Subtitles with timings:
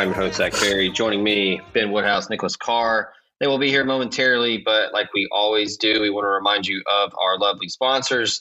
[0.00, 0.54] I'm your host Zach.
[0.94, 3.12] Joining me, Ben Woodhouse, Nicholas Carr.
[3.38, 6.82] They will be here momentarily, but like we always do, we want to remind you
[6.90, 8.40] of our lovely sponsors.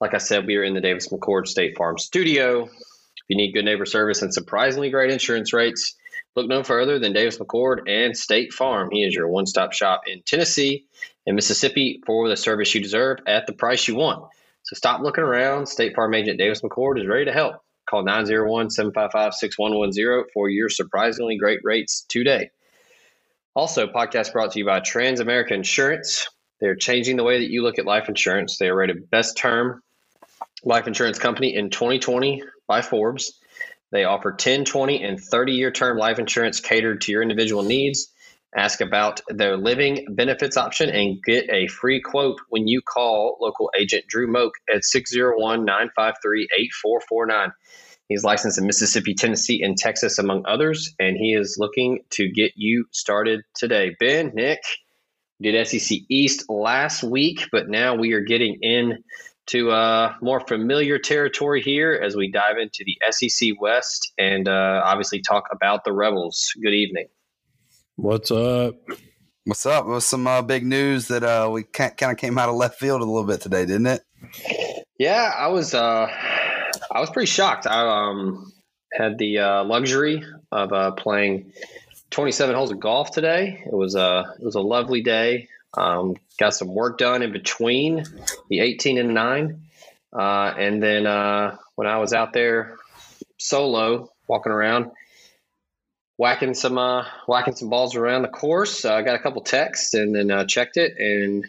[0.00, 2.64] Like I said, we are in the Davis McCord State Farm Studio.
[2.64, 2.72] If
[3.28, 5.94] you need good neighbor service and surprisingly great insurance rates,
[6.34, 8.88] look no further than Davis McCord and State Farm.
[8.90, 10.86] He is your one-stop shop in Tennessee
[11.24, 14.24] and Mississippi for the service you deserve at the price you want.
[14.64, 15.66] So stop looking around.
[15.66, 17.62] State Farm agent Davis McCord is ready to help.
[17.88, 22.50] Call 901 755 6110 for your surprisingly great rates today.
[23.54, 26.28] Also, podcast brought to you by Transamerica Insurance.
[26.60, 28.58] They're changing the way that you look at life insurance.
[28.58, 29.82] They are rated best term
[30.64, 33.38] life insurance company in 2020 by Forbes.
[33.92, 38.12] They offer 10, 20, and 30 year term life insurance catered to your individual needs.
[38.54, 43.70] Ask about their living benefits option and get a free quote when you call local
[43.78, 47.52] agent Drew Moak at 601 953 8449.
[48.08, 52.52] He's licensed in Mississippi, Tennessee, and Texas, among others, and he is looking to get
[52.54, 53.96] you started today.
[53.98, 54.60] Ben, Nick,
[55.40, 59.02] did SEC East last week, but now we are getting in
[59.46, 64.82] to uh, more familiar territory here as we dive into the SEC West and uh,
[64.84, 66.52] obviously talk about the Rebels.
[66.62, 67.06] Good evening.
[67.96, 68.74] What's up?
[69.44, 69.86] What's up?
[69.86, 73.00] Was some uh, big news that uh, we kind of came out of left field
[73.00, 74.02] a little bit today, didn't it?
[74.98, 75.74] Yeah, I was.
[75.74, 76.08] Uh,
[76.90, 77.66] I was pretty shocked.
[77.66, 78.52] I um,
[78.92, 81.52] had the uh, luxury of uh, playing
[82.10, 83.62] 27 holes of golf today.
[83.64, 85.48] It was a it was a lovely day.
[85.76, 88.04] Um, got some work done in between
[88.48, 89.62] the 18 and nine,
[90.12, 92.76] uh, and then uh, when I was out there
[93.38, 94.90] solo walking around,
[96.16, 100.14] whacking some uh, whacking some balls around the course, I got a couple texts and
[100.14, 101.44] then uh, checked it and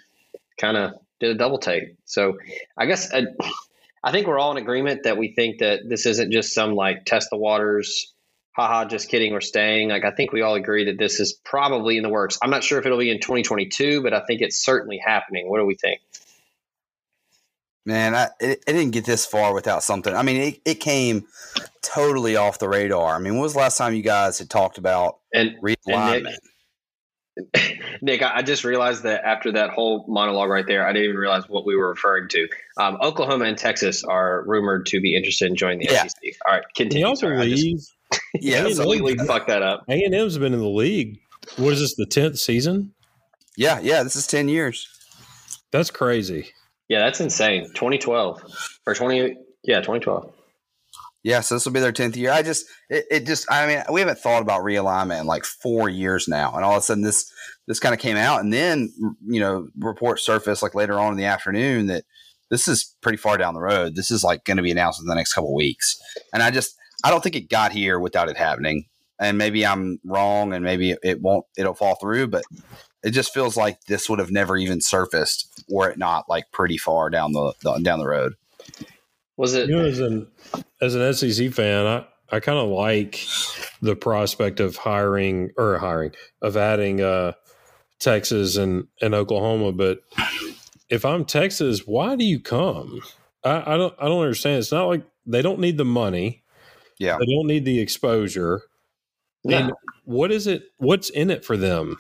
[0.59, 1.95] kind of did a double take.
[2.05, 2.37] So
[2.77, 3.11] I guess.
[4.03, 7.05] I think we're all in agreement that we think that this isn't just some like
[7.05, 8.13] test the waters,
[8.51, 9.89] haha, just kidding, we're staying.
[9.89, 12.37] Like I think we all agree that this is probably in the works.
[12.41, 15.49] I'm not sure if it'll be in 2022, but I think it's certainly happening.
[15.49, 16.01] What do we think?
[17.85, 20.13] Man, I, it, it didn't get this far without something.
[20.13, 21.25] I mean, it, it came
[21.81, 23.15] totally off the radar.
[23.15, 26.15] I mean, when was the last time you guys had talked about and realignment?
[26.15, 26.39] And Nick,
[28.01, 31.43] Nick, I just realized that after that whole monologue right there, I didn't even realize
[31.47, 32.47] what we were referring to.
[32.77, 36.03] Um, Oklahoma and Texas are rumored to be interested in joining the yeah.
[36.03, 36.33] SEC.
[36.47, 36.89] All right, continue.
[36.89, 37.79] Can you also leave?
[38.35, 39.83] yeah, absolutely fuck that up.
[39.89, 41.19] A and M's been in the league.
[41.57, 41.95] What is this?
[41.95, 42.93] The tenth season?
[43.55, 44.03] Yeah, yeah.
[44.03, 44.87] This is ten years.
[45.71, 46.53] That's crazy.
[46.87, 47.67] Yeah, that's insane.
[47.73, 49.35] 2012 or 20.
[49.63, 50.31] Yeah, 2012.
[51.27, 52.31] Yeah, so this will be their tenth year.
[52.31, 55.89] I just, it, it, just, I mean, we haven't thought about realignment in like four
[55.89, 57.29] years now, and all of a sudden this,
[57.67, 58.93] this kind of came out, and then
[59.27, 62.05] you know, reports surfaced like later on in the afternoon that
[62.49, 63.93] this is pretty far down the road.
[63.93, 65.99] This is like going to be announced in the next couple weeks,
[66.31, 68.85] and I just, I don't think it got here without it happening.
[69.19, 72.45] And maybe I'm wrong, and maybe it won't, it'll fall through, but
[73.03, 76.77] it just feels like this would have never even surfaced were it not like pretty
[76.77, 78.35] far down the, the down the road.
[79.37, 79.69] Was it?
[79.69, 80.27] You know, as an
[80.81, 83.25] as an SEC fan, I I kind of like
[83.81, 86.11] the prospect of hiring or hiring
[86.41, 87.33] of adding uh,
[87.99, 89.71] Texas and and Oklahoma.
[89.71, 90.01] But
[90.89, 93.01] if I'm Texas, why do you come?
[93.43, 94.59] I, I don't I don't understand.
[94.59, 96.43] It's not like they don't need the money.
[96.97, 98.63] Yeah, they don't need the exposure.
[99.43, 99.59] Yeah.
[99.59, 100.63] And what is it?
[100.77, 101.97] What's in it for them?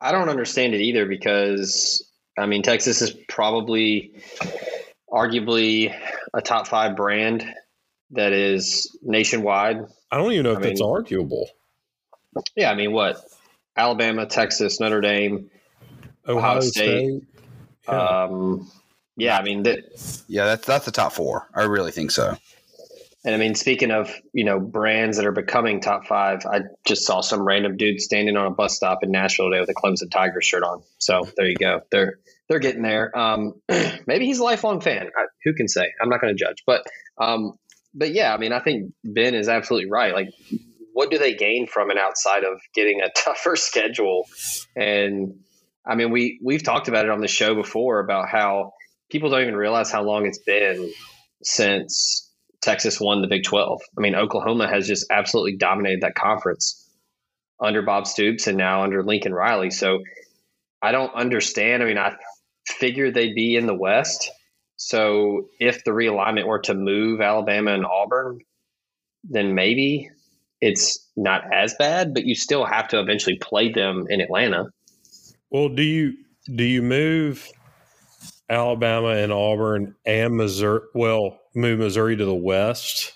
[0.00, 2.02] I don't understand it either because
[2.38, 4.12] I mean Texas is probably
[5.12, 5.94] arguably
[6.32, 7.44] a top five brand
[8.12, 9.84] that is nationwide.
[10.10, 11.48] I don't even know if I that's mean, arguable.
[12.56, 13.22] Yeah, I mean, what?
[13.76, 15.50] Alabama, Texas, Notre Dame,
[16.26, 17.22] Ohio, Ohio State.
[17.22, 17.22] State.
[17.88, 18.24] Yeah.
[18.24, 18.70] Um,
[19.16, 21.48] yeah, I mean, that, yeah, that's that's the top four.
[21.54, 22.36] I really think so.
[23.24, 27.04] And I mean, speaking of you know brands that are becoming top five, I just
[27.04, 30.10] saw some random dude standing on a bus stop in Nashville today with a Clemson
[30.10, 30.82] Tiger shirt on.
[30.98, 31.82] So there you go.
[31.90, 32.18] They're
[32.50, 33.16] they're getting there.
[33.16, 33.54] Um,
[34.06, 35.08] maybe he's a lifelong fan.
[35.16, 35.86] I, who can say?
[36.02, 36.82] I'm not going to judge, but
[37.16, 37.52] um,
[37.94, 40.12] but yeah, I mean, I think Ben is absolutely right.
[40.12, 40.28] Like,
[40.92, 44.26] what do they gain from it outside of getting a tougher schedule?
[44.76, 45.36] And
[45.86, 48.72] I mean, we we've talked about it on the show before about how
[49.10, 50.92] people don't even realize how long it's been
[51.44, 53.80] since Texas won the Big 12.
[53.96, 56.84] I mean, Oklahoma has just absolutely dominated that conference
[57.60, 59.70] under Bob Stoops and now under Lincoln Riley.
[59.70, 60.00] So
[60.82, 61.82] I don't understand.
[61.82, 62.14] I mean, I
[62.66, 64.30] figured they'd be in the West.
[64.76, 68.38] So if the realignment were to move Alabama and Auburn,
[69.24, 70.10] then maybe
[70.60, 74.66] it's not as bad, but you still have to eventually play them in Atlanta.
[75.50, 76.14] Well, do you
[76.54, 77.46] do you move
[78.50, 80.80] Alabama and Auburn and Missouri.
[80.92, 83.12] Well, move Missouri to the west,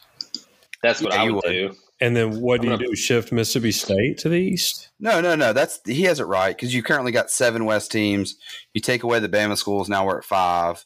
[0.83, 1.43] That's what Yeah, I would, would.
[1.45, 1.75] do.
[2.01, 2.95] And then what do you gonna- do?
[2.97, 4.91] Shift Mississippi State to the east?
[5.01, 5.53] No, no, no.
[5.53, 8.37] That's he has it right because you currently got seven West teams.
[8.73, 10.85] You take away the Bama schools, now we're at five,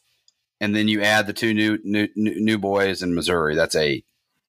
[0.61, 3.55] and then you add the two new new new, new boys in Missouri.
[3.55, 4.05] That's eight.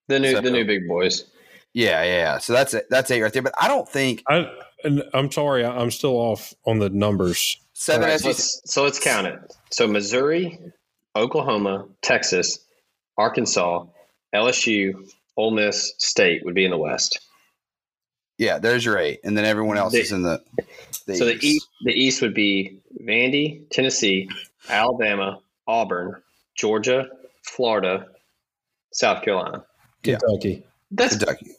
[0.08, 1.24] The new So- the new big boys.
[1.72, 2.10] Yeah, yeah.
[2.16, 2.38] yeah.
[2.38, 2.86] So that's it.
[2.90, 3.42] that's eight right there.
[3.42, 4.50] But I don't think I,
[4.84, 7.56] and I'm sorry, I- I'm still off on the numbers.
[7.74, 9.38] seven All right, so, let's, so let's count it.
[9.70, 10.58] So Missouri,
[11.16, 12.58] Oklahoma, Texas,
[13.16, 13.86] Arkansas,
[14.34, 17.20] LSU, Ole Miss, State would be in the West.
[18.38, 20.42] Yeah, there's your eight, and then everyone else The- is in the.
[21.06, 21.44] the so the East.
[21.44, 24.28] east, the East would be Vandy, Tennessee,
[24.68, 26.22] Alabama, Auburn,
[26.54, 27.08] Georgia,
[27.42, 28.06] Florida,
[28.92, 29.64] South Carolina.
[30.04, 30.16] Yeah.
[30.18, 31.50] Kentucky, That's Kentucky.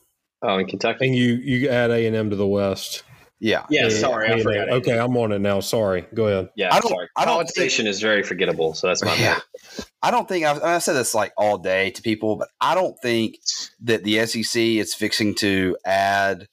[0.42, 1.06] oh, in Kentucky.
[1.06, 3.04] and you you add A and M to the west.
[3.44, 4.68] Yeah, Yeah, A- sorry, I forgot.
[4.68, 4.72] it.
[4.74, 5.60] Okay, I'm on it now.
[5.62, 6.50] Sorry, go ahead.
[6.56, 7.08] Yeah, I don't- sorry.
[7.18, 9.40] I don't College think- Station is very forgettable, so that's my Yeah.
[9.40, 9.86] bad.
[10.04, 12.96] I don't think I've, I've said this like all day to people, but I don't
[13.02, 13.36] think
[13.82, 16.48] that the SEC is fixing to add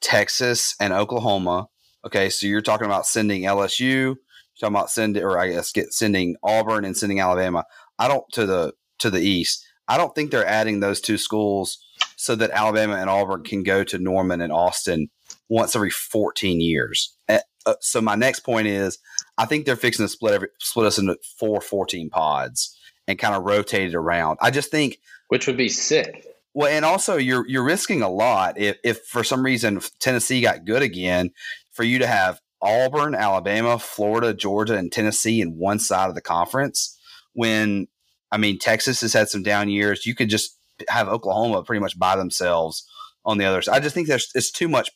[0.00, 1.66] Texas and Oklahoma.
[2.06, 4.16] Okay, so you're talking about sending LSU, you're
[4.60, 7.64] talking about sending, or I guess get sending Auburn and sending Alabama.
[7.98, 9.64] I don't to the to the east.
[9.88, 11.78] I don't think they're adding those two schools
[12.16, 15.08] so that Alabama and Auburn can go to Norman and Austin
[15.48, 17.14] once every 14 years.
[17.28, 18.98] Uh, uh, so my next point is,
[19.38, 22.76] I think they're fixing to split every split us into four 14 pods
[23.06, 24.38] and kind of rotate it around.
[24.40, 24.98] I just think
[25.28, 26.26] Which would be sick.
[26.54, 30.64] well, and also you're you're risking a lot if if for some reason Tennessee got
[30.64, 31.30] good again,
[31.72, 36.20] for you to have Auburn, Alabama, Florida, Georgia, and Tennessee in one side of the
[36.22, 36.98] conference.
[37.32, 37.88] When
[38.30, 40.58] I mean Texas has had some down years, you could just
[40.88, 42.88] have Oklahoma pretty much by themselves
[43.24, 43.76] on the other side.
[43.76, 44.90] I just think there's it's too much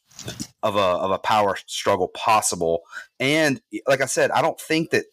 [0.62, 2.82] of a of a power struggle possible.
[3.18, 5.06] And like I said, I don't think that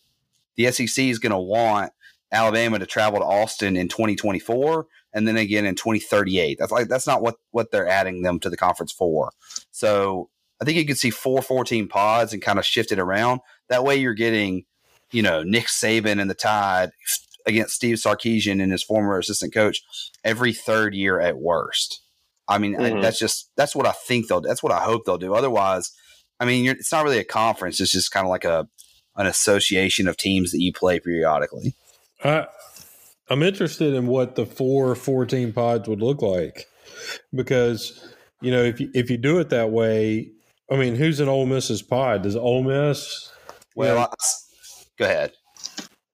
[0.55, 1.91] the SEC is going to want
[2.31, 6.57] Alabama to travel to Austin in 2024 and then again in 2038.
[6.59, 9.31] That's like that's not what what they're adding them to the conference for.
[9.71, 10.29] So
[10.61, 13.41] I think you could see four 14 pods and kind of shift it around.
[13.69, 14.65] That way you're getting,
[15.11, 16.91] you know, Nick Saban and the Tide
[17.45, 19.83] against Steve Sarkisian and his former assistant coach
[20.23, 22.01] every third year at worst.
[22.47, 23.01] I mean, I- Mhm.
[23.01, 24.41] that's just that's what I think they'll.
[24.41, 25.33] That's what I hope they'll do.
[25.33, 25.91] Otherwise,
[26.39, 27.79] I mean, you're, it's not really a conference.
[27.79, 28.67] It's just kind of like a
[29.17, 31.75] an association of teams that you play periodically.
[32.23, 32.47] I
[33.29, 36.67] I'm interested in what the four 14 pods would look like
[37.33, 38.07] because
[38.41, 40.29] you know if you, if you do it that way,
[40.69, 42.23] I mean, who's in Ole Miss's pod?
[42.23, 43.31] Does Ole Miss?
[43.75, 44.05] Well, Yeah.
[44.11, 44.15] I-
[44.97, 45.31] go ahead.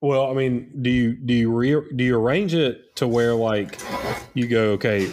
[0.00, 3.78] Well, I mean, do you do you re, do you arrange it to where like
[4.34, 5.10] you go okay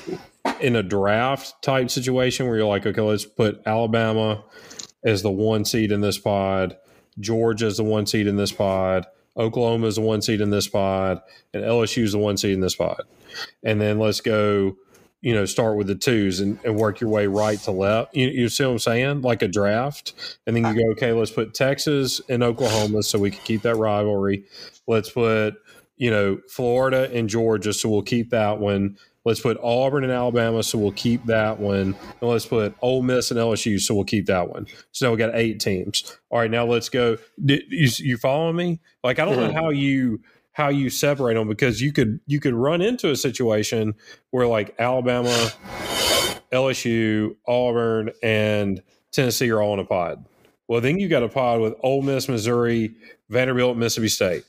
[0.59, 4.43] in a draft type situation where you're like okay, let's put Alabama
[5.03, 6.77] as the one seed in this pod,
[7.19, 9.05] Georgia is the one seed in this pod,
[9.37, 11.21] Oklahoma is the one seed in this pod,
[11.53, 13.03] and LSU is the one seed in this pod,
[13.63, 14.75] and then let's go.
[15.21, 18.15] You know, start with the twos and, and work your way right to left.
[18.15, 19.21] You, you see what I'm saying?
[19.21, 20.13] Like a draft.
[20.47, 23.75] And then you go, okay, let's put Texas and Oklahoma so we can keep that
[23.75, 24.45] rivalry.
[24.87, 25.55] Let's put,
[25.97, 28.97] you know, Florida and Georgia, so we'll keep that one.
[29.25, 31.95] Let's put Auburn and Alabama, so we'll keep that one.
[32.21, 34.65] And let's put Ole Miss and LSU, so we'll keep that one.
[34.91, 36.17] So now we got eight teams.
[36.29, 37.17] All right, now let's go.
[37.37, 38.79] You, you following me?
[39.03, 39.57] Like I don't know mm-hmm.
[39.57, 40.21] how you
[40.53, 43.93] how you separate them because you could you could run into a situation
[44.31, 45.51] where like Alabama,
[46.51, 50.25] LSU, Auburn, and Tennessee are all in a pod.
[50.67, 52.93] Well, then you got a pod with Ole Miss, Missouri,
[53.29, 54.43] Vanderbilt, Mississippi State.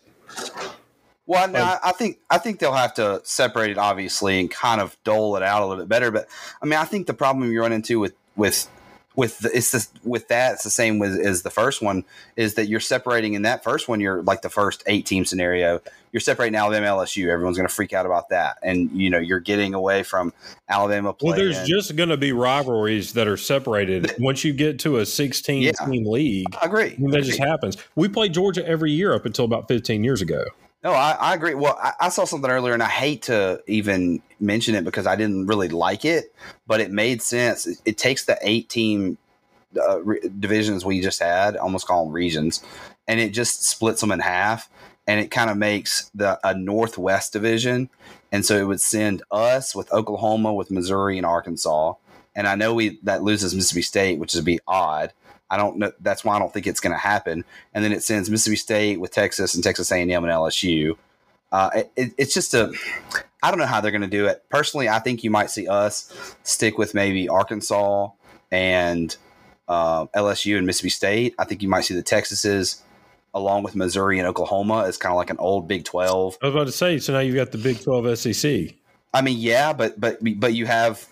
[1.31, 4.81] Well, no, I I think I think they'll have to separate it obviously and kind
[4.81, 6.11] of dole it out a little bit better.
[6.11, 6.27] But
[6.61, 8.69] I mean, I think the problem you run into with with
[9.15, 12.67] with the, it's with that it's the same with as the first one is that
[12.67, 15.81] you're separating in that first one you're like the first eight team scenario
[16.13, 19.41] you're separating Alabama LSU everyone's going to freak out about that and you know you're
[19.41, 20.33] getting away from
[20.69, 24.79] Alabama Well, playing there's just going to be rivalries that are separated once you get
[24.81, 25.73] to a 16 Yeah.
[25.73, 26.55] team league.
[26.63, 27.29] I agree I mean, that Agree.
[27.31, 27.77] just happens.
[27.97, 30.45] We played Georgia every year up until about 15 years ago.
[30.83, 31.55] No, I, I agree.
[31.55, 35.15] Well, I, I saw something earlier, and I hate to even mention it because I
[35.15, 36.35] didn't really like it,
[36.67, 37.67] but it made sense.
[37.67, 39.19] It, it takes the eight team
[39.79, 42.65] uh, re- divisions we just had, almost call them regions,
[43.07, 44.71] and it just splits them in half,
[45.07, 47.91] and it kind of makes the a Northwest division,
[48.33, 51.93] and so it would send us with Oklahoma, with Missouri, and Arkansas,
[52.35, 55.13] and I know we that loses Mississippi State, which would be odd.
[55.51, 55.93] I don't know.
[56.01, 57.45] That's why I don't think it's going to happen.
[57.75, 60.97] And then it sends Mississippi State with Texas and Texas A&M and LSU.
[61.53, 62.73] Uh, it- it, it's just a.
[63.43, 64.45] I don't know how they're going to do it.
[64.51, 66.13] Personally, I think you might see us
[66.45, 68.11] stick with maybe Arkansas
[68.53, 69.17] and
[69.67, 71.35] uh, LSU and Mississippi State.
[71.39, 72.81] I think you might see the Texases
[73.33, 76.37] along with Missouri and Oklahoma is kind of like an old Big Twelve.
[76.43, 76.99] I was about to say.
[76.99, 78.75] So now you've got the Big Twelve SEC.
[79.15, 81.07] I mean, yeah, but but but you have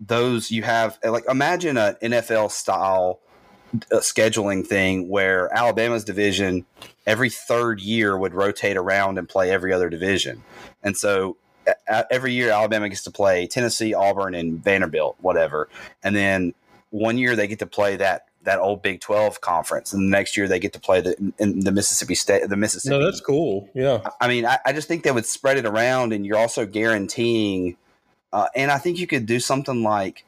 [0.00, 0.50] those.
[0.50, 3.20] You have like imagine an NFL style
[3.90, 6.66] uh, scheduling thing where Alabama's division
[7.06, 10.42] every third year would rotate around and play every other division,
[10.82, 11.36] and so
[12.10, 15.68] every year Alabama gets to play Tennessee, Auburn, and Vanderbilt, whatever,
[16.02, 16.54] and then
[16.90, 20.36] one year they get to play that that old Big Twelve conference, and the next
[20.36, 22.96] year they get to play the in the Mississippi State, the Mississippi.
[22.96, 23.68] No, that's cool.
[23.74, 26.66] Yeah, I mean, I, I just think they would spread it around, and you're also
[26.66, 27.76] guaranteeing.
[28.32, 30.24] Uh, and I think you could do something like,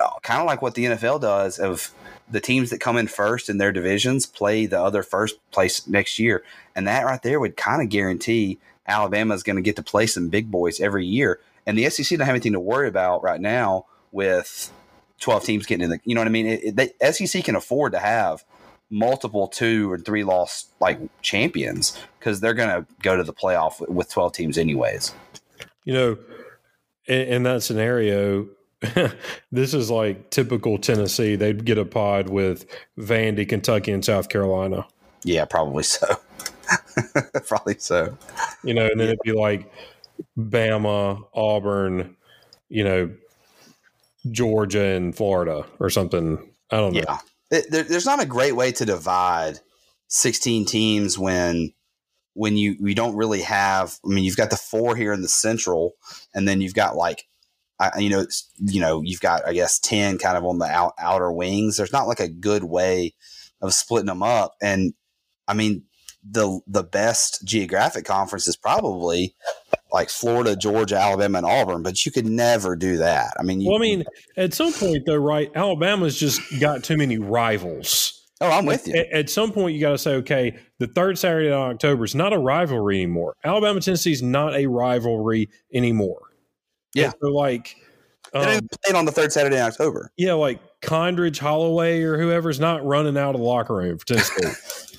[0.00, 1.92] uh, kind of like what the NFL does, of
[2.30, 6.18] the teams that come in first in their divisions play the other first place next
[6.18, 6.42] year,
[6.74, 10.06] and that right there would kind of guarantee Alabama is going to get to play
[10.06, 13.40] some big boys every year, and the SEC don't have anything to worry about right
[13.40, 14.72] now with
[15.20, 16.74] 12 teams getting in the, you know what I mean?
[16.74, 18.44] The SEC can afford to have
[18.90, 23.86] multiple two or three loss like champions because they're going to go to the playoff
[23.88, 25.14] with 12 teams anyways.
[25.84, 26.18] You know,
[27.06, 28.48] in, in that scenario,
[29.52, 31.36] this is like typical Tennessee.
[31.36, 32.66] They'd get a pod with
[32.98, 34.86] Vandy, Kentucky, and South Carolina.
[35.24, 36.06] Yeah, probably so.
[37.46, 38.16] probably so.
[38.64, 39.12] You know, and then yeah.
[39.12, 39.70] it'd be like
[40.38, 42.16] Bama, Auburn,
[42.68, 43.10] you know,
[44.30, 46.38] Georgia and Florida or something.
[46.70, 47.02] I don't know.
[47.06, 47.18] Yeah,
[47.50, 49.60] it, there, there's not a great way to divide
[50.08, 51.72] 16 teams when
[52.34, 53.98] when you you don't really have.
[54.04, 55.94] I mean, you've got the four here in the Central,
[56.34, 57.24] and then you've got like.
[57.80, 58.26] I, you know,
[58.58, 61.76] you know, you've got I guess ten kind of on the out, outer wings.
[61.76, 63.14] There's not like a good way
[63.62, 64.92] of splitting them up, and
[65.48, 65.84] I mean,
[66.28, 69.34] the the best geographic conference is probably
[69.92, 73.32] like Florida, Georgia, Alabama, and Auburn, but you could never do that.
[73.38, 74.04] I mean, you, well, I mean,
[74.36, 75.50] at some point though, right?
[75.54, 78.16] Alabama's just got too many rivals.
[78.42, 78.94] Oh, I'm with you.
[78.94, 82.14] At, at some point, you got to say, okay, the third Saturday in October is
[82.14, 83.36] not a rivalry anymore.
[83.44, 86.29] Alabama Tennessee is not a rivalry anymore.
[86.94, 87.76] Yeah, so like
[88.34, 90.12] um, they playing on the third Saturday in October.
[90.16, 94.96] Yeah, like Condredge, Holloway, or whoever's not running out of the locker room for Tennessee.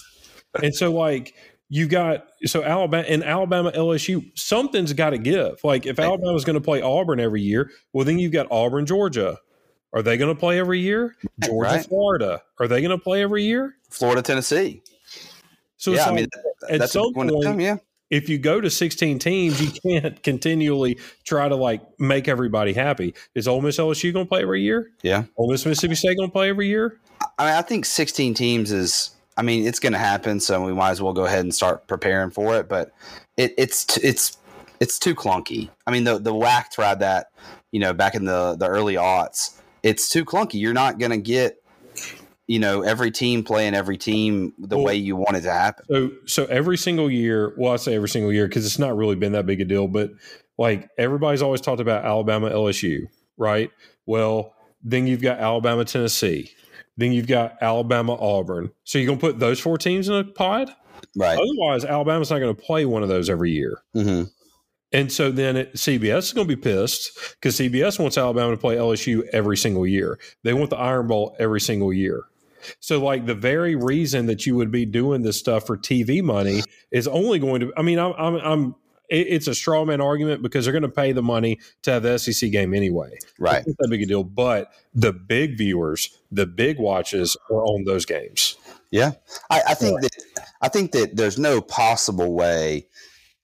[0.63, 1.35] and so, like
[1.69, 5.63] you got so Alabama and Alabama LSU, something's got to give.
[5.63, 9.37] Like if Alabama's going to play Auburn every year, well then you've got Auburn, Georgia.
[9.93, 11.15] Are they going to play every year?
[11.43, 11.85] Georgia, right.
[11.85, 12.41] Florida.
[12.59, 13.75] Are they going to play every year?
[13.89, 14.83] Florida, Tennessee.
[15.75, 16.27] So yeah, I mean,
[16.69, 17.77] at some point, yeah.
[18.11, 23.15] If you go to 16 teams, you can't continually try to like make everybody happy.
[23.33, 24.91] Is Ole Miss LSU going to play every year?
[25.01, 25.23] Yeah.
[25.37, 26.99] Ole Miss Mississippi State going to play every year?
[27.39, 30.73] I mean, I think 16 teams is I mean, it's going to happen, so we
[30.73, 32.67] might as well go ahead and start preparing for it.
[32.67, 32.91] But
[33.37, 34.37] it, it's t- it's
[34.79, 35.69] it's too clunky.
[35.87, 37.27] I mean, the the WAC tried that,
[37.71, 39.57] you know, back in the the early aughts.
[39.83, 40.59] It's too clunky.
[40.59, 41.60] You're not going to get,
[42.47, 45.85] you know, every team playing every team the well, way you want it to happen.
[45.89, 49.15] So so every single year, well, I say every single year because it's not really
[49.15, 50.11] been that big a deal, but
[50.57, 53.07] like everybody's always talked about Alabama LSU,
[53.37, 53.71] right?
[54.05, 56.51] Well, then you've got Alabama Tennessee
[56.97, 58.71] then you've got Alabama, Auburn.
[58.83, 60.69] So you're going to put those four teams in a pod?
[61.15, 61.37] Right.
[61.37, 63.81] Otherwise, Alabama's not going to play one of those every year.
[63.95, 64.23] Mm-hmm.
[64.93, 68.57] And so then it, CBS is going to be pissed because CBS wants Alabama to
[68.57, 70.19] play LSU every single year.
[70.43, 72.25] They want the Iron Bowl every single year.
[72.79, 76.61] So, like, the very reason that you would be doing this stuff for TV money
[76.91, 78.75] is only going to, I mean, I'm, I'm, I'm
[79.11, 82.17] it's a straw man argument because they're going to pay the money to have the
[82.17, 83.17] SEC game anyway.
[83.37, 83.57] Right.
[83.57, 84.23] It's not that big a deal.
[84.23, 88.55] But the big viewers, the big watches are on those games.
[88.89, 89.11] Yeah.
[89.49, 92.87] I, I think that I think that there's no possible way.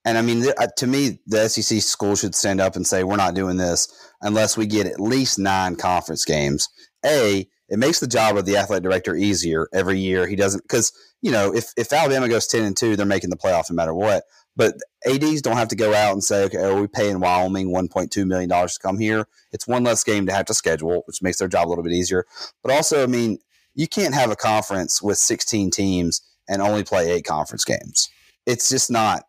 [0.06, 3.18] And I mean, uh, to me, the SEC school should stand up and say, we're
[3.18, 3.90] not doing this
[4.22, 6.70] unless we get at least nine conference games.
[7.06, 10.28] A, it makes the job of the athletic director easier every year.
[10.28, 13.38] He doesn't, because, you know, if, if Alabama goes 10 and 2, they're making the
[13.38, 14.24] playoff no matter what.
[14.56, 18.26] But ads don't have to go out and say, okay, are we paying Wyoming 1.2
[18.26, 19.28] million dollars to come here?
[19.52, 21.94] It's one less game to have to schedule, which makes their job a little bit
[21.94, 22.26] easier.
[22.64, 23.38] But also, I mean,
[23.76, 28.10] you can't have a conference with 16 teams and only play eight conference games.
[28.48, 29.26] It's just not.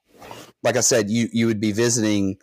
[0.63, 2.39] Like I said, you you would be visiting,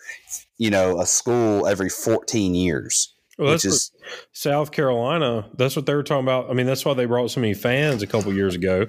[0.58, 3.15] you know, a school every 14 years.
[3.38, 3.92] Well, which is
[4.32, 5.50] South Carolina.
[5.56, 6.50] That's what they were talking about.
[6.50, 8.88] I mean, that's why they brought so many fans a couple years ago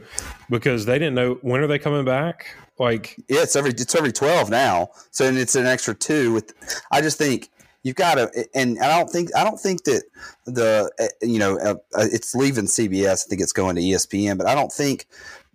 [0.49, 2.47] because they didn't know when are they coming back.
[2.79, 6.33] Like, yeah, it's every it's every twelve now, so and it's an extra two.
[6.33, 6.55] With
[6.93, 7.51] I just think
[7.83, 10.05] you've got to, and I don't think I don't think that
[10.45, 13.27] the eh, you know uh, uh it's leaving CBS.
[13.27, 15.07] I think it's going to ESPN, but I don't think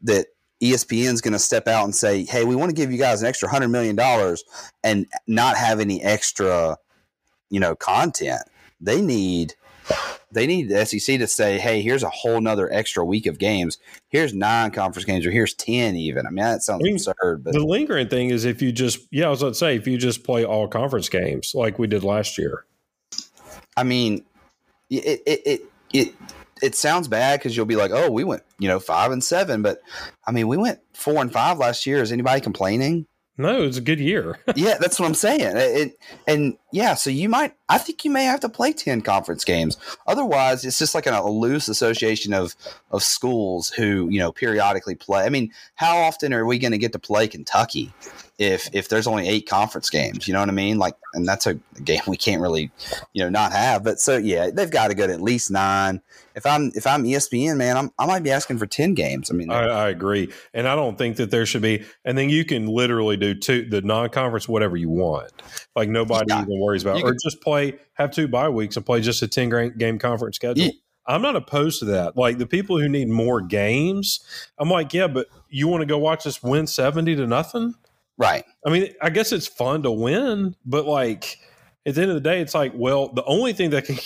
[0.04, 0.28] that
[0.62, 3.22] ESPN is going to step out and say, "Hey, we want to give you guys
[3.22, 4.44] an extra hundred million dollars
[4.84, 6.78] and not have any extra,
[7.50, 8.42] you know, content."
[8.82, 9.56] They need
[10.32, 13.78] they need the SEC to say, hey, here's a whole nother extra week of games.
[14.10, 16.26] Here's nine conference games, or here's ten even.
[16.26, 17.44] I mean, that sounds I mean, absurd.
[17.44, 19.88] But the lingering thing is if you just yeah, I was going to say if
[19.88, 22.66] you just play all conference games like we did last year.
[23.76, 24.24] I mean,
[24.90, 25.62] it it it
[25.94, 26.16] it,
[26.62, 29.62] it sounds bad because you'll be like, oh, we went you know five and seven,
[29.62, 29.82] but
[30.26, 32.02] I mean, we went four and five last year.
[32.02, 33.06] Is anybody complaining?
[33.42, 34.38] No, it's a good year.
[34.56, 35.42] yeah, that's what I'm saying.
[35.42, 39.44] It, and yeah, so you might, I think you may have to play 10 conference
[39.44, 39.78] games.
[40.06, 42.56] Otherwise, it's just like a, a loose association of,
[42.92, 45.24] of schools who, you know, periodically play.
[45.24, 47.92] I mean, how often are we going to get to play Kentucky?
[48.42, 50.28] If if there's only eight conference games.
[50.28, 50.80] You know what I mean?
[50.80, 52.72] Like, and that's a game we can't really,
[53.14, 53.84] you know, not have.
[53.84, 56.02] But so yeah, they've got to go to at least nine.
[56.36, 59.30] If I'm if I'm ESPN, man, I'm, I might be asking for ten games.
[59.30, 61.86] I mean, I, I agree, and I don't think that there should be.
[62.04, 65.32] And then you can literally do two the non-conference whatever you want.
[65.76, 66.42] Like nobody yeah.
[66.42, 69.22] even worries about, you or can, just play have two bye weeks and play just
[69.22, 70.66] a ten game conference schedule.
[70.66, 70.72] Yeah.
[71.08, 72.16] I'm not opposed to that.
[72.16, 74.20] Like the people who need more games,
[74.58, 77.74] I'm like, yeah, but you want to go watch us win 70 to nothing?
[78.22, 78.46] Right.
[78.64, 81.40] I mean, I guess it's fun to win, but like
[81.88, 83.98] at the end of the day, it's like, well, the only thing that can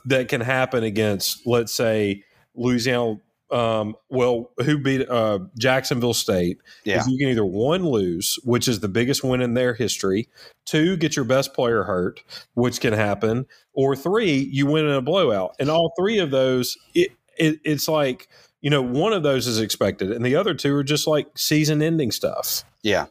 [0.06, 2.22] that can happen against, let's say,
[2.54, 3.20] Louisiana.
[3.48, 6.58] Um, well, who beat uh, Jacksonville State?
[6.84, 10.28] Yeah, you can either one lose, which is the biggest win in their history.
[10.64, 12.22] Two, get your best player hurt,
[12.54, 15.54] which can happen, or three, you win in a blowout.
[15.60, 18.28] And all three of those, it, it it's like
[18.60, 22.10] you know, one of those is expected, and the other two are just like season-ending
[22.10, 22.64] stuff.
[22.82, 23.06] Yeah.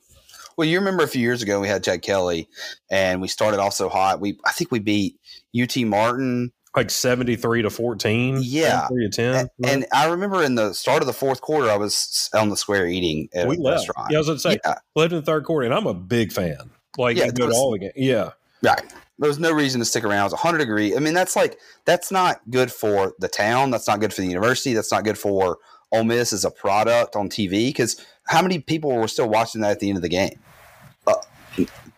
[0.57, 2.47] Well, you remember a few years ago we had Chad Kelly,
[2.89, 4.19] and we started off so hot.
[4.19, 5.19] We I think we beat
[5.59, 6.51] UT Martin.
[6.75, 8.87] Like 73 to 14 yeah.
[8.89, 12.29] To 10 and, and, i remember in the start of the fourth quarter i was
[12.33, 13.87] on the square eating at we a left.
[13.87, 14.11] restaurant.
[14.11, 14.75] Yeah i was going to say yeah.
[14.93, 16.69] left in the third quarter and i'm a big fan.
[16.97, 18.31] Like yeah, go to all the games yeah.
[18.61, 18.93] Right.
[19.19, 20.19] There was no reason to stick around.
[20.19, 23.87] It was 100 degree i mean that's like that's not good for the town that's
[23.87, 25.59] not good for the university that's not good for
[25.95, 29.71] Ole Miss as a product on TV because how many people were still watching that
[29.71, 30.39] at the end of the game?
[31.05, 31.15] Uh,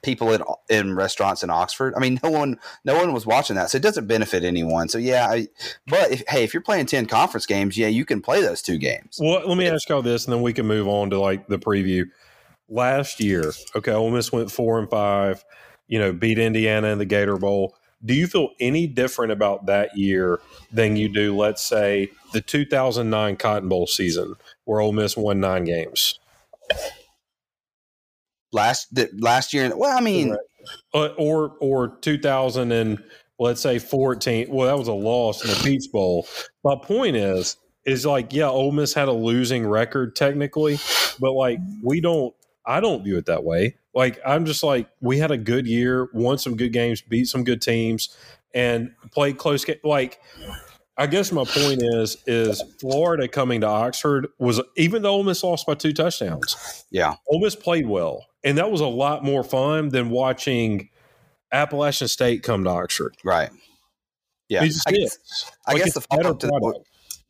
[0.03, 1.93] people in in restaurants in Oxford.
[1.95, 4.89] I mean, no one no one was watching that, so it doesn't benefit anyone.
[4.89, 5.47] So yeah, I,
[5.87, 8.77] but if, hey, if you're playing ten conference games, yeah, you can play those two
[8.77, 9.19] games.
[9.21, 11.59] Well, let me ask y'all this, and then we can move on to like the
[11.59, 12.05] preview.
[12.69, 15.43] Last year, okay, Ole Miss went four and five.
[15.87, 17.75] You know, beat Indiana in the Gator Bowl.
[18.05, 20.39] Do you feel any different about that year
[20.71, 25.65] than you do, let's say, the 2009 Cotton Bowl season, where Ole Miss won nine
[25.65, 26.19] games?
[28.51, 28.87] last
[29.19, 29.75] last year.
[29.75, 30.39] Well, I mean, right.
[30.93, 33.03] uh, or or 2000 and
[33.39, 34.47] let's say 14.
[34.49, 36.27] Well, that was a loss in the Peach Bowl.
[36.63, 40.79] My point is, is like, yeah, Ole Miss had a losing record technically,
[41.19, 42.33] but like we don't.
[42.69, 43.77] I don't view it that way.
[43.97, 47.43] Like I'm just like we had a good year, won some good games, beat some
[47.43, 48.15] good teams,
[48.53, 49.65] and played close.
[49.65, 49.77] Game.
[49.83, 50.21] Like
[50.95, 55.43] I guess my point is is Florida coming to Oxford was even though Ole Miss
[55.43, 56.85] lost by two touchdowns.
[56.91, 60.89] Yeah, Ole Miss played well, and that was a lot more fun than watching
[61.51, 63.15] Appalachian State come to Oxford.
[63.25, 63.49] Right.
[64.47, 66.43] Yeah, I guess, I like guess the follow up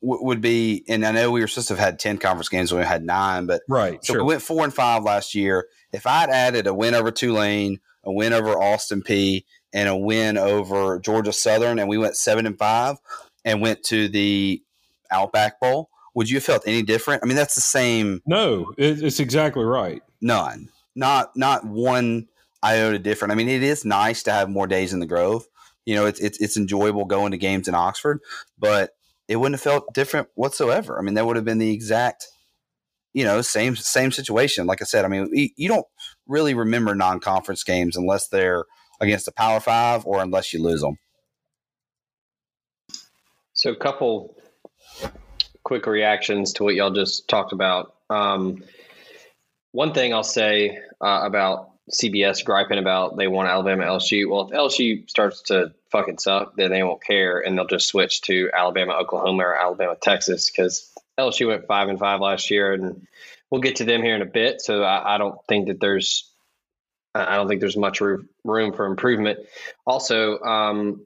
[0.02, 2.74] would, would be, and I know we were supposed to have had ten conference games
[2.74, 4.04] when we had nine, but right.
[4.04, 4.24] So sure.
[4.24, 5.68] we went four and five last year.
[5.98, 10.38] If I'd added a win over Tulane, a win over Austin Peay, and a win
[10.38, 12.98] over Georgia Southern, and we went seven and five
[13.44, 14.62] and went to the
[15.12, 17.24] Outback Bowl, would you have felt any different?
[17.24, 18.22] I mean, that's the same.
[18.28, 20.04] No, it's exactly right.
[20.22, 22.28] None, not not one
[22.64, 23.32] iota different.
[23.32, 25.46] I mean, it is nice to have more days in the Grove.
[25.86, 28.20] You know, it's it's, it's enjoyable going to games in Oxford,
[28.60, 28.92] but
[29.28, 31.00] it wouldn't have felt different whatsoever.
[31.00, 32.28] I mean, that would have been the exact,
[33.14, 34.68] you know, same same situation.
[34.68, 35.86] Like I said, I mean, you don't
[36.28, 38.66] really remember non-conference games unless they're
[39.00, 40.98] against the Power Five or unless you lose them.
[43.54, 44.38] So, a couple
[45.64, 47.96] quick reactions to what y'all just talked about.
[48.10, 48.64] Um,
[49.72, 54.30] one thing I'll say uh, about CBS griping about they want Alabama LSU.
[54.30, 58.22] Well, if LSU starts to fucking suck, then they won't care and they'll just switch
[58.24, 63.08] to Alabama, Oklahoma, or Alabama, Texas because LSU went five and five last year, and
[63.50, 64.62] we'll get to them here in a bit.
[64.62, 66.30] So I, I don't think that there's
[67.16, 69.40] I don't think there's much room for improvement.
[69.86, 71.06] Also, um,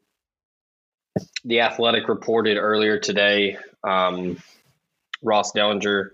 [1.45, 3.57] the Athletic reported earlier today.
[3.83, 4.37] Um,
[5.23, 6.09] Ross Dellenger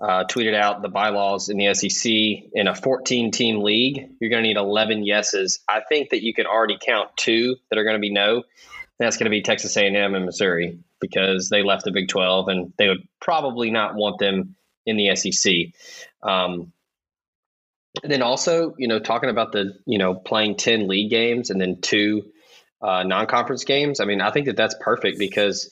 [0.00, 2.10] uh, tweeted out the bylaws in the SEC
[2.52, 4.10] in a 14 team league.
[4.20, 5.60] You're going to need 11 yeses.
[5.68, 8.44] I think that you can already count two that are going to be no.
[8.98, 12.72] That's going to be Texas A&M and Missouri because they left the Big 12 and
[12.78, 15.52] they would probably not want them in the SEC.
[16.22, 16.72] Um,
[18.02, 21.80] then also, you know, talking about the, you know, playing 10 league games and then
[21.80, 22.24] two
[22.82, 24.00] uh, non-conference games.
[24.00, 25.70] I mean, I think that that's perfect because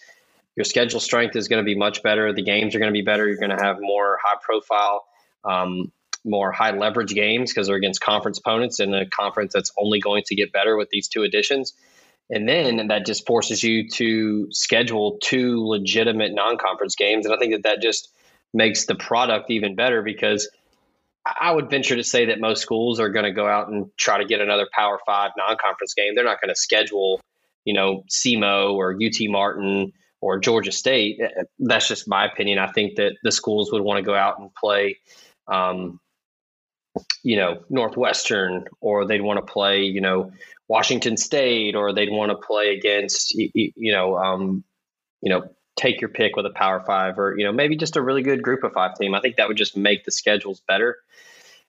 [0.57, 2.33] your schedule strength is going to be much better.
[2.33, 3.27] The games are going to be better.
[3.27, 5.05] You're going to have more high-profile,
[5.45, 5.93] um,
[6.25, 10.35] more high-leverage games because they're against conference opponents in a conference that's only going to
[10.35, 11.75] get better with these two additions.
[12.31, 17.53] And then that just forces you to schedule two legitimate non-conference games, and I think
[17.53, 18.09] that that just
[18.53, 20.49] makes the product even better because
[21.27, 24.19] I would venture to say that most schools are going to go out and try
[24.19, 26.15] to get another Power Five non-conference game.
[26.15, 27.21] They're not going to schedule,
[27.65, 31.21] you know, SEMO or UT Martin or Georgia State.
[31.59, 32.59] That's just my opinion.
[32.59, 34.99] I think that the schools would want to go out and play,
[35.49, 35.99] um,
[37.23, 40.33] you know, Northwestern, or they'd want to play, you know,
[40.69, 44.65] Washington State, or they'd want to play against, you know, um,
[45.21, 48.03] you know, take your pick with a Power Five, or you know, maybe just a
[48.03, 49.15] really good Group of Five team.
[49.15, 50.99] I think that would just make the schedules better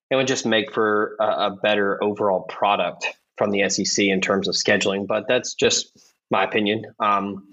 [0.09, 3.07] it would just make for a, a better overall product
[3.37, 5.07] from the SEC in terms of scheduling.
[5.07, 5.97] But that's just
[6.29, 6.85] my opinion.
[6.99, 7.49] Um,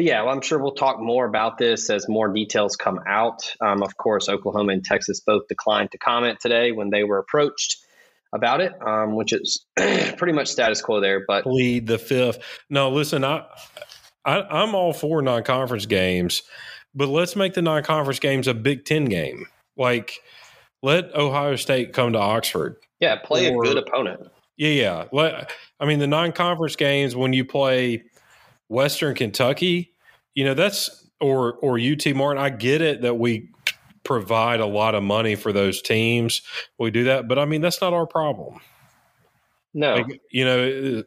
[0.00, 3.42] but yeah, well, I'm sure we'll talk more about this as more details come out.
[3.60, 7.76] Um, of course, Oklahoma and Texas both declined to comment today when they were approached
[8.32, 11.22] about it, um, which is pretty much status quo there.
[11.28, 12.38] But plead the fifth.
[12.70, 13.44] No, listen, I,
[14.24, 16.44] I am all for non-conference games,
[16.94, 19.48] but let's make the non-conference games a Big Ten game.
[19.76, 20.14] Like
[20.82, 22.76] let Ohio State come to Oxford.
[23.00, 24.28] Yeah, play or, a good opponent.
[24.56, 25.04] Yeah, yeah.
[25.12, 28.04] Let, I mean, the non-conference games when you play
[28.70, 29.89] Western Kentucky,
[30.34, 32.42] you know that's or or UT Martin.
[32.42, 33.50] I get it that we
[34.04, 36.42] provide a lot of money for those teams.
[36.78, 38.60] We do that, but I mean that's not our problem.
[39.72, 41.04] No, like, you know,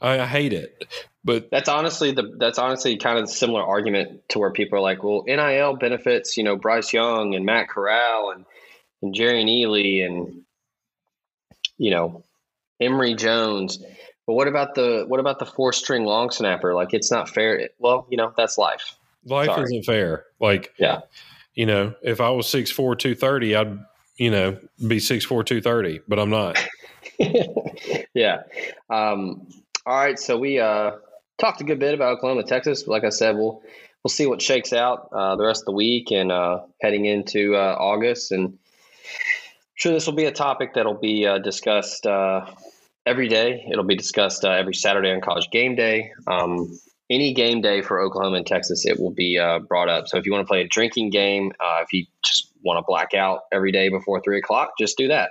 [0.00, 0.86] I, I hate it.
[1.24, 4.82] But that's honestly the that's honestly kind of the similar argument to where people are
[4.82, 8.44] like, well, NIL benefits, you know, Bryce Young and Matt Corral and
[9.02, 10.42] and Jerrion Ealy and
[11.78, 12.24] you know
[12.80, 13.82] Emory Jones.
[14.26, 16.74] But what about the what about the four string long snapper?
[16.74, 17.68] Like it's not fair.
[17.78, 18.96] Well, you know that's life.
[19.24, 19.62] Life Sorry.
[19.62, 20.24] isn't fair.
[20.40, 21.00] Like yeah,
[21.54, 23.78] you know, if I was six four two thirty, I'd
[24.16, 26.58] you know be six four two thirty, but I'm not.
[28.14, 28.42] yeah.
[28.90, 29.46] Um,
[29.86, 30.18] all right.
[30.18, 30.92] So we uh,
[31.38, 32.88] talked a good bit about Oklahoma, Texas.
[32.88, 33.62] Like I said, we'll
[34.02, 37.54] we'll see what shakes out uh, the rest of the week and uh, heading into
[37.54, 38.58] uh, August and
[39.74, 42.46] sure this will be a topic that'll be uh, discussed uh,
[43.06, 43.66] every day.
[43.70, 46.12] It'll be discussed uh, every Saturday on College Game Day.
[46.26, 50.08] Um, any game day for Oklahoma and Texas, it will be uh, brought up.
[50.08, 52.84] So if you want to play a drinking game, uh, if you just want to
[52.86, 55.30] black out every day before three o'clock, just do that.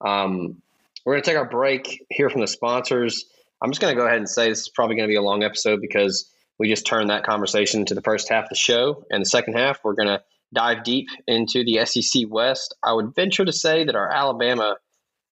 [0.00, 0.62] Um,
[1.04, 3.24] we're going to take our break, hear from the sponsors.
[3.60, 5.22] I'm just going to go ahead and say this is probably going to be a
[5.22, 9.04] long episode because we just turned that conversation to the first half of the show.
[9.10, 13.14] And the second half, we're going to dive deep into the SEC West, I would
[13.14, 14.76] venture to say that our Alabama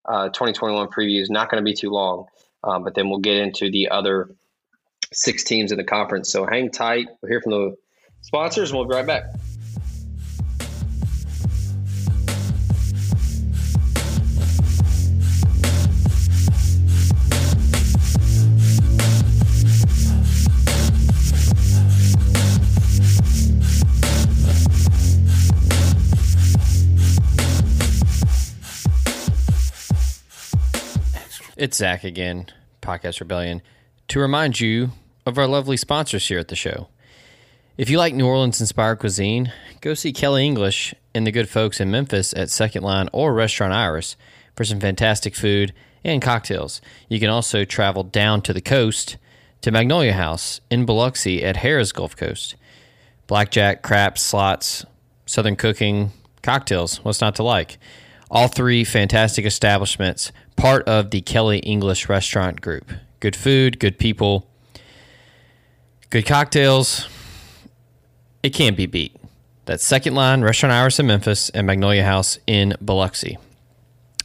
[0.06, 2.26] uh, 2021 preview is not going to be too long,
[2.62, 4.30] um, but then we'll get into the other
[5.12, 6.30] six teams in the conference.
[6.30, 7.08] So hang tight.
[7.20, 7.76] We'll hear from the
[8.22, 9.24] sponsors and we'll be right back.
[31.64, 32.48] It's Zach again,
[32.82, 33.62] Podcast Rebellion,
[34.08, 34.90] to remind you
[35.24, 36.88] of our lovely sponsors here at the show.
[37.78, 39.50] If you like New Orleans inspired cuisine,
[39.80, 43.72] go see Kelly English and the good folks in Memphis at Second Line or Restaurant
[43.72, 44.14] Iris
[44.54, 45.72] for some fantastic food
[46.04, 46.82] and cocktails.
[47.08, 49.16] You can also travel down to the coast
[49.62, 52.56] to Magnolia House in Biloxi at Harrah's Gulf Coast.
[53.26, 54.84] Blackjack, craps, slots,
[55.24, 56.10] southern cooking,
[56.42, 57.78] cocktails, what's not to like?
[58.30, 62.90] All three fantastic establishments part of the Kelly English restaurant group.
[63.20, 64.48] Good food, good people,
[66.10, 67.08] good cocktails.
[68.42, 69.16] It can't be beat.
[69.64, 73.38] That's Second Line, Restaurant Iris in Memphis, and Magnolia House in Biloxi.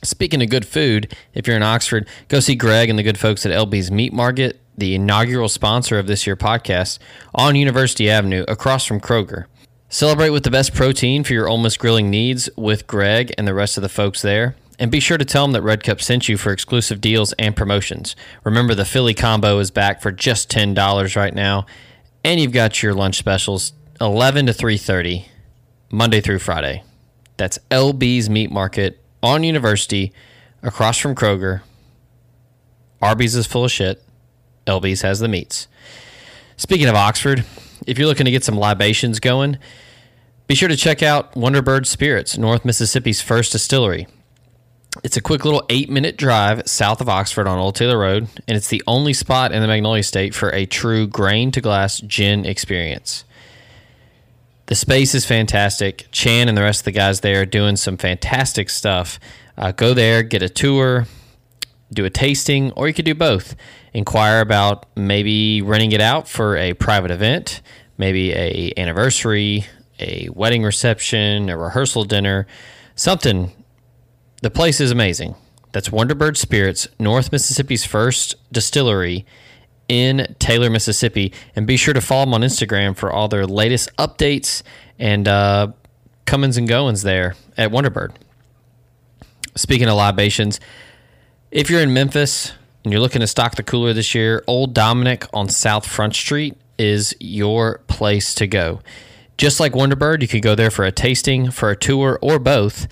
[0.04, 3.46] Speaking of good food, if you're in Oxford, go see Greg and the good folks
[3.46, 7.00] at LB's Meat Market, the inaugural sponsor of this year podcast,
[7.34, 9.46] on University Avenue across from Kroger.
[9.90, 13.78] Celebrate with the best protein for your almost grilling needs with Greg and the rest
[13.78, 14.56] of the folks there.
[14.80, 17.54] And be sure to tell them that Red Cup sent you for exclusive deals and
[17.54, 18.16] promotions.
[18.46, 21.66] Remember, the Philly combo is back for just $10 right now.
[22.24, 25.26] And you've got your lunch specials 11 to 3.30,
[25.92, 26.84] Monday through Friday.
[27.36, 30.14] That's LB's Meat Market on University,
[30.64, 31.62] across from Kroger.
[33.02, 34.02] Arby's is full of shit.
[34.66, 35.68] LB's has the meats.
[36.56, 37.46] Speaking of Oxford,
[37.86, 39.58] if you're looking to get some libations going,
[40.48, 44.08] be sure to check out Wonderbird Spirits, North Mississippi's first distillery.
[45.04, 48.58] It's a quick little eight minute drive south of Oxford on Old Taylor Road, and
[48.58, 52.44] it's the only spot in the Magnolia State for a true grain to glass gin
[52.44, 53.24] experience.
[54.66, 56.08] The space is fantastic.
[56.12, 59.20] Chan and the rest of the guys there are doing some fantastic stuff.
[59.56, 61.06] Uh, go there, get a tour,
[61.94, 63.56] do a tasting, or you could do both.
[63.94, 67.62] Inquire about maybe renting it out for a private event,
[68.00, 69.68] maybe a anniversary,
[70.00, 72.48] a wedding reception, a rehearsal dinner,
[72.96, 73.52] something.
[74.42, 75.36] The place is amazing.
[75.72, 79.26] That's Wonderbird Spirits, North Mississippi's first distillery
[79.88, 81.34] in Taylor, Mississippi.
[81.56, 84.64] And be sure to follow them on Instagram for all their latest updates
[84.98, 85.74] and uh,
[86.26, 88.14] comings and goings there at Wonderbird.
[89.56, 90.60] Speaking of libations,
[91.52, 95.26] if you're in Memphis and you're looking to stock the cooler this year, Old Dominick
[95.34, 98.80] on South Front Street is your place to go.
[99.38, 102.88] Just like Wonderbird, you could go there for a tasting, for a tour, or both.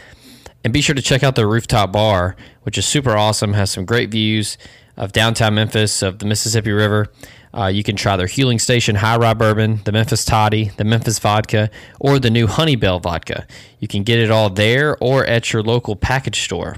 [0.63, 3.86] And be sure to check out their rooftop bar, which is super awesome, has some
[3.86, 4.58] great views
[4.98, 7.08] of downtown Memphis, of the Mississippi River.
[7.54, 11.20] Uh, you can try their Huling Station High Rye Bourbon, the Memphis Toddy, the Memphis
[11.20, 13.48] Vodka, or the new Honeybell Vodka.
[13.80, 16.78] You can get it all there or at your local package store.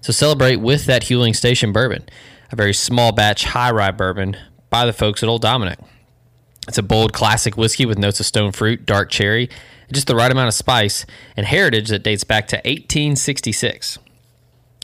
[0.00, 2.04] So celebrate with that Huling Station bourbon,
[2.50, 4.36] a very small batch high rye bourbon
[4.68, 5.78] by the folks at Old Dominick.
[6.68, 9.48] It's a bold classic whiskey with notes of stone fruit, dark cherry,
[9.92, 13.98] just the right amount of spice and heritage that dates back to 1866.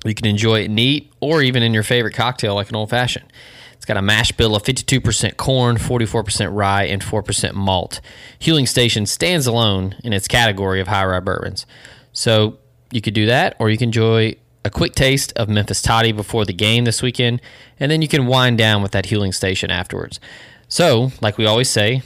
[0.04, 3.32] You can enjoy it neat or even in your favorite cocktail like an old fashioned.
[3.74, 8.00] It's got a mash bill of 52% corn, 44% rye, and 4% malt.
[8.40, 11.66] Huling Station stands alone in its category of high rye bourbons.
[12.12, 12.58] So
[12.90, 16.44] you could do that, or you can enjoy a quick taste of Memphis Toddy before
[16.44, 17.40] the game this weekend,
[17.78, 20.20] and then you can wind down with that Huling Station afterwards.
[20.68, 22.02] So, like we always say,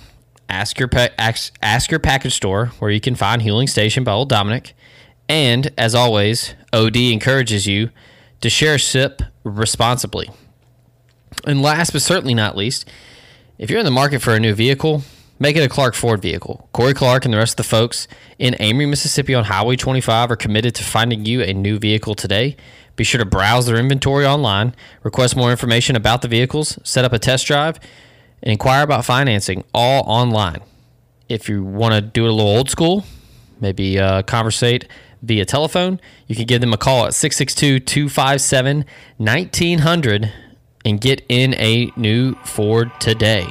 [0.53, 4.13] ask your pa- ask, ask your package store where you can find Huling Station by
[4.13, 4.75] Old Dominick.
[5.29, 7.91] And as always, OD encourages you
[8.43, 10.29] to share sip responsibly.
[11.47, 12.89] And last but certainly not least,
[13.59, 15.03] if you're in the market for a new vehicle,
[15.39, 16.69] make it a Clark Ford vehicle.
[16.73, 18.07] Corey Clark and the rest of the folks
[18.39, 22.57] in Amory, Mississippi on Highway 25 are committed to finding you a new vehicle today.
[22.95, 27.15] Be sure to browse their inventory online, request more information about the vehicles, set up
[27.15, 27.81] a test drive,
[28.43, 30.61] and inquire about financing all online.
[31.29, 33.05] If you want to do it a little old school,
[33.61, 34.87] maybe uh, conversate
[35.23, 38.85] via telephone, you can give them a call at 662 257
[39.19, 40.33] 1900
[40.85, 43.47] and get in a new Ford today.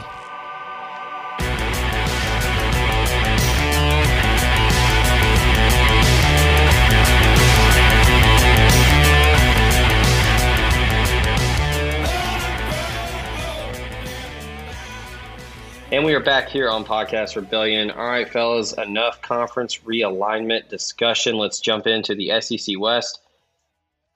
[15.91, 17.91] And we are back here on Podcast Rebellion.
[17.91, 21.35] All right, fellas, enough conference realignment discussion.
[21.35, 23.19] Let's jump into the SEC West.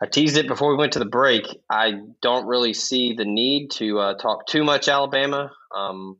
[0.01, 1.43] I teased it before we went to the break.
[1.69, 5.51] I don't really see the need to uh, talk too much Alabama.
[5.75, 6.15] Um,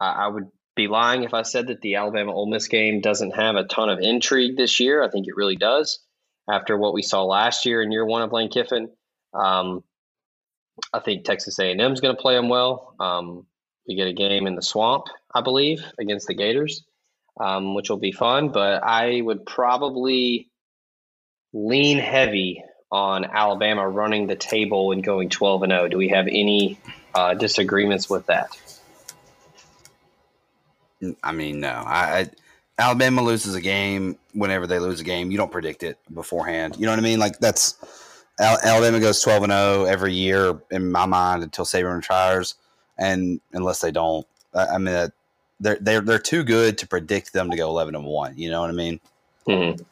[0.00, 3.36] I, I, would be lying if I said that the Alabama Ole Miss game doesn't
[3.36, 5.00] have a ton of intrigue this year.
[5.00, 6.00] I think it really does.
[6.50, 8.90] After what we saw last year in year one of Lane Kiffin,
[9.32, 9.84] um,
[10.92, 12.96] I think Texas A&M is going to play them well.
[12.98, 13.46] Um,
[13.86, 16.84] we get a game in the swamp, I believe, against the Gators,
[17.40, 18.50] um, which will be fun.
[18.50, 20.50] But I would probably
[21.52, 25.88] lean heavy on Alabama running the table and going 12 and 0.
[25.88, 26.78] Do we have any
[27.14, 28.56] uh, disagreements with that?
[31.22, 31.70] I mean, no.
[31.70, 32.30] I, I,
[32.78, 35.30] Alabama loses a game whenever they lose a game.
[35.30, 36.76] You don't predict it beforehand.
[36.78, 37.18] You know what I mean?
[37.18, 37.76] Like that's
[38.40, 42.54] Alabama goes 12 and 0 every year in my mind until Saban retires
[42.98, 45.08] and unless they don't, I mean,
[45.60, 48.36] they're they're they're too good to predict them to go eleven and one.
[48.36, 49.00] You know what I mean?
[49.48, 49.82] Mm-hmm.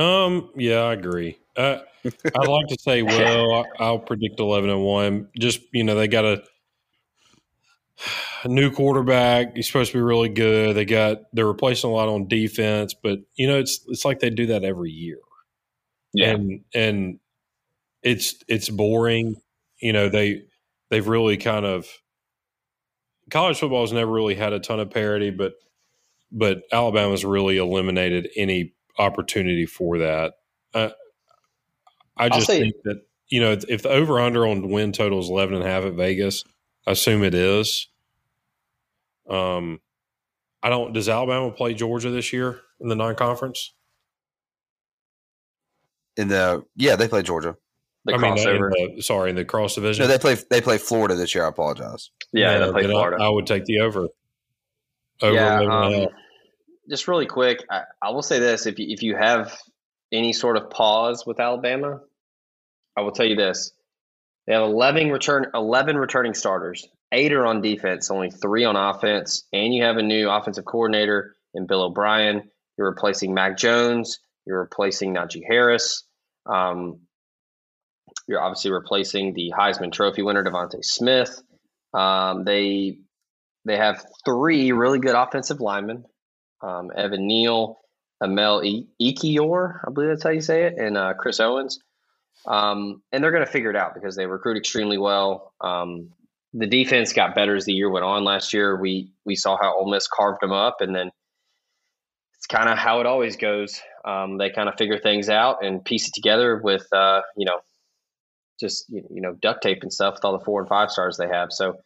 [0.00, 0.50] Um.
[0.56, 1.38] Yeah, I agree.
[1.56, 5.28] Uh, I'd like to say, well, I'll predict eleven and one.
[5.38, 6.42] Just you know, they got a,
[8.44, 9.54] a new quarterback.
[9.54, 10.74] He's supposed to be really good.
[10.74, 14.30] They got they're replacing a lot on defense, but you know, it's it's like they
[14.30, 15.18] do that every year.
[16.14, 16.30] Yeah.
[16.30, 17.18] And and
[18.02, 19.36] it's it's boring.
[19.80, 20.42] You know, they
[20.90, 21.86] they've really kind of
[23.30, 25.54] college football has never really had a ton of parity, but
[26.30, 30.34] but Alabama's really eliminated any opportunity for that.
[30.74, 30.90] Uh,
[32.16, 35.54] I just think that you know if the over under on win total is eleven
[35.54, 36.44] and a half at Vegas,
[36.86, 37.88] I assume it is.
[39.28, 39.80] Um,
[40.62, 40.92] I don't.
[40.92, 43.72] Does Alabama play Georgia this year in the non conference?
[46.16, 47.56] In the yeah, they play Georgia.
[48.04, 48.70] The I crossover.
[48.70, 50.04] Mean, the, sorry, in the cross division.
[50.04, 51.44] No, they play they play Florida this year.
[51.44, 52.10] I apologize.
[52.32, 53.22] Yeah, yeah they play Florida.
[53.22, 54.08] I, I, would take the over.
[55.22, 56.08] over yeah, um,
[56.88, 59.56] just really quick, I, I will say this: if you, if you have
[60.12, 62.00] any sort of pause with Alabama,
[62.96, 63.72] I will tell you this:
[64.46, 66.86] they have eleven return eleven returning starters.
[67.12, 71.36] Eight are on defense, only three on offense, and you have a new offensive coordinator
[71.54, 72.50] in Bill O'Brien.
[72.76, 74.18] You're replacing Mac Jones.
[74.46, 76.04] You're replacing Najee Harris.
[76.46, 77.00] Um,
[78.28, 81.42] you're obviously replacing the Heisman Trophy winner DeVonta Smith.
[81.94, 82.98] Um, they
[83.64, 86.04] they have three really good offensive linemen:
[86.62, 87.78] um, Evan Neal,
[88.22, 88.62] Emil
[89.00, 91.78] Ekiyor, I believe that's how you say it, and uh, Chris Owens.
[92.46, 95.52] Um, and they're going to figure it out because they recruit extremely well.
[95.60, 96.10] Um,
[96.54, 98.24] the defense got better as the year went on.
[98.24, 101.10] Last year, we we saw how Ole Miss carved them up, and then
[102.36, 103.80] it's kind of how it always goes.
[104.04, 107.60] Um, they kind of figure things out and piece it together with uh, you know
[108.62, 111.28] just you know duct tape and stuff with all the four and five stars they
[111.28, 111.48] have.
[111.52, 111.76] So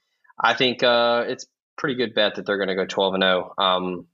[0.40, 3.52] I think uh, it's pretty good bet that they're going to go twelve and zero.
[3.58, 3.62] Oh.
[3.62, 4.06] Um,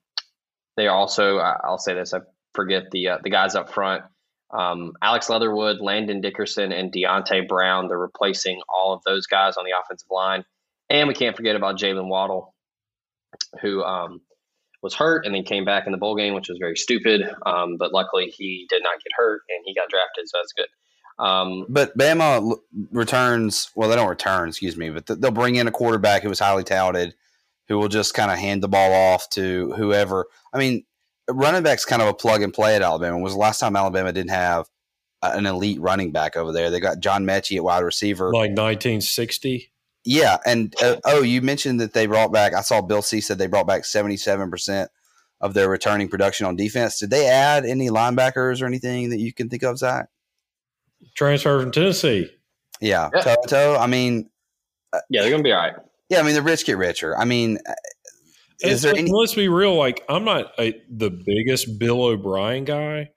[0.76, 2.20] they also I'll say this I
[2.54, 4.04] forget the uh, the guys up front.
[4.52, 7.88] Um, Alex Leatherwood, Landon Dickerson, and Deonte Brown.
[7.88, 10.44] They're replacing all of those guys on the offensive line.
[10.90, 12.54] And we can't forget about Jaylen Waddle,
[13.62, 14.20] who um,
[14.82, 17.22] was hurt and then came back in the bowl game, which was very stupid.
[17.46, 20.66] Um, but luckily, he did not get hurt and he got drafted, so that's good.
[21.18, 22.56] Um, but Bama
[22.90, 23.70] returns.
[23.74, 26.64] Well, they don't return, excuse me, but they'll bring in a quarterback who was highly
[26.64, 27.14] touted,
[27.68, 30.26] who will just kind of hand the ball off to whoever.
[30.52, 30.84] I mean,
[31.28, 33.16] running back's kind of a plug and play at Alabama.
[33.16, 34.68] When was the last time Alabama didn't have
[35.22, 36.70] an elite running back over there?
[36.70, 39.70] They got John Metchie at wide receiver, like 1960.
[40.04, 42.54] Yeah, and uh, oh, you mentioned that they brought back.
[42.54, 44.90] I saw Bill C said they brought back 77 percent
[45.40, 46.98] of their returning production on defense.
[46.98, 50.08] Did they add any linebackers or anything that you can think of, Zach?
[51.16, 52.30] Transfer from Tennessee.
[52.80, 53.22] Yeah, yeah.
[53.22, 53.76] Toto.
[53.76, 54.30] I mean,
[54.92, 55.74] uh, yeah, they're gonna be all right.
[56.08, 57.16] Yeah, I mean the rich get richer.
[57.16, 57.74] I mean, uh,
[58.60, 59.10] is there any?
[59.10, 59.74] Let's be real.
[59.74, 63.10] Like, I'm not a, the biggest Bill O'Brien guy,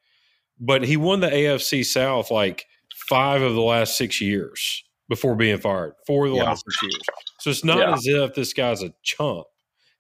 [0.60, 2.66] but he won the AFC South like
[3.08, 5.94] five of the last six years before being fired.
[6.08, 6.44] Four of the yeah.
[6.44, 7.02] last six years.
[7.40, 7.94] So it's not yeah.
[7.94, 9.46] as if this guy's a chump.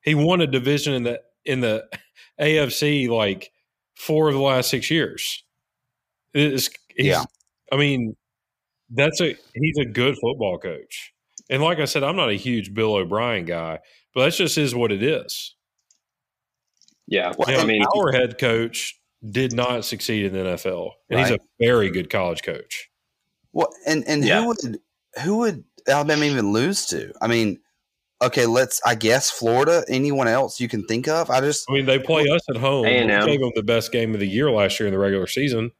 [0.03, 1.85] He won a division in the in the
[2.41, 3.51] AFC like
[3.95, 5.43] four of the last six years.
[6.33, 7.23] It's, yeah.
[7.75, 8.15] I mean,
[8.89, 11.13] that's a he's a good football coach.
[11.49, 13.79] And like I said, I'm not a huge Bill O'Brien guy,
[14.13, 15.55] but that's just is what it is.
[17.05, 18.97] Yeah, well, I mean, our head coach
[19.29, 21.27] did not succeed in the NFL, and right.
[21.27, 22.89] he's a very good college coach.
[23.51, 24.39] Well, and and yeah.
[24.39, 24.79] who would
[25.23, 27.11] who would Alabama even lose to?
[27.21, 27.59] I mean,
[28.23, 29.83] okay, let's I guess Florida.
[29.89, 31.29] Anyone else you can think of?
[31.29, 32.85] I just I mean they play us at home.
[32.85, 33.07] A&M.
[33.25, 35.71] We gave them the best game of the year last year in the regular season.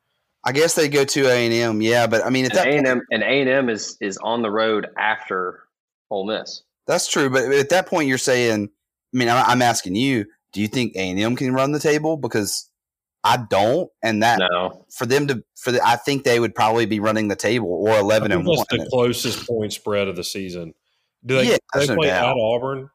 [0.45, 2.86] I guess they go to A and M, yeah, but I mean, at A and
[2.86, 5.63] M and A and M is is on the road after
[6.12, 6.62] Ole Miss.
[6.86, 8.69] That's true, but at that point, you're saying,
[9.13, 12.15] I mean, I'm asking you, do you think A and M can run the table?
[12.15, 12.69] Because
[13.23, 14.86] I don't, and that no.
[14.91, 17.97] for them to for the, I think they would probably be running the table or
[17.97, 18.63] eleven and one.
[18.69, 20.75] The closest point spread of the season.
[21.25, 22.91] Do they, yeah, they play no at Auburn?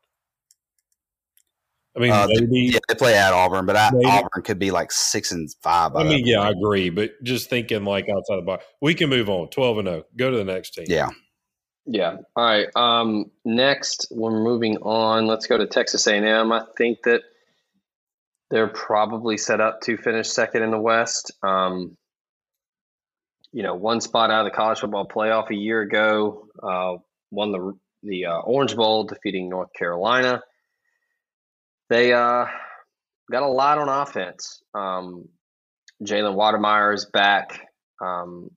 [2.01, 4.91] I mean, uh, maybe yeah, they play at Auburn, but at Auburn could be like
[4.91, 5.95] six and five.
[5.95, 9.29] I mean, yeah, I agree, but just thinking like outside the box, we can move
[9.29, 9.49] on.
[9.51, 10.05] Twelve and zero.
[10.17, 10.87] Go to the next team.
[10.89, 11.11] Yeah,
[11.85, 12.17] yeah.
[12.37, 12.69] All right.
[12.75, 15.27] Um, next, we're moving on.
[15.27, 16.53] Let's go to Texas A&M.
[16.53, 17.23] I think that
[18.51, 21.33] they're probably set up to finish second in the West.
[21.43, 21.99] Um,
[23.53, 26.97] you know, one spot out of the college football playoff a year ago, uh,
[27.31, 30.43] won the the uh, Orange Bowl, defeating North Carolina.
[31.91, 32.47] They uh,
[33.31, 34.63] got a lot on offense.
[34.75, 35.29] Um,
[36.05, 37.67] Jalen Wydermyer is back.
[38.01, 38.51] Um,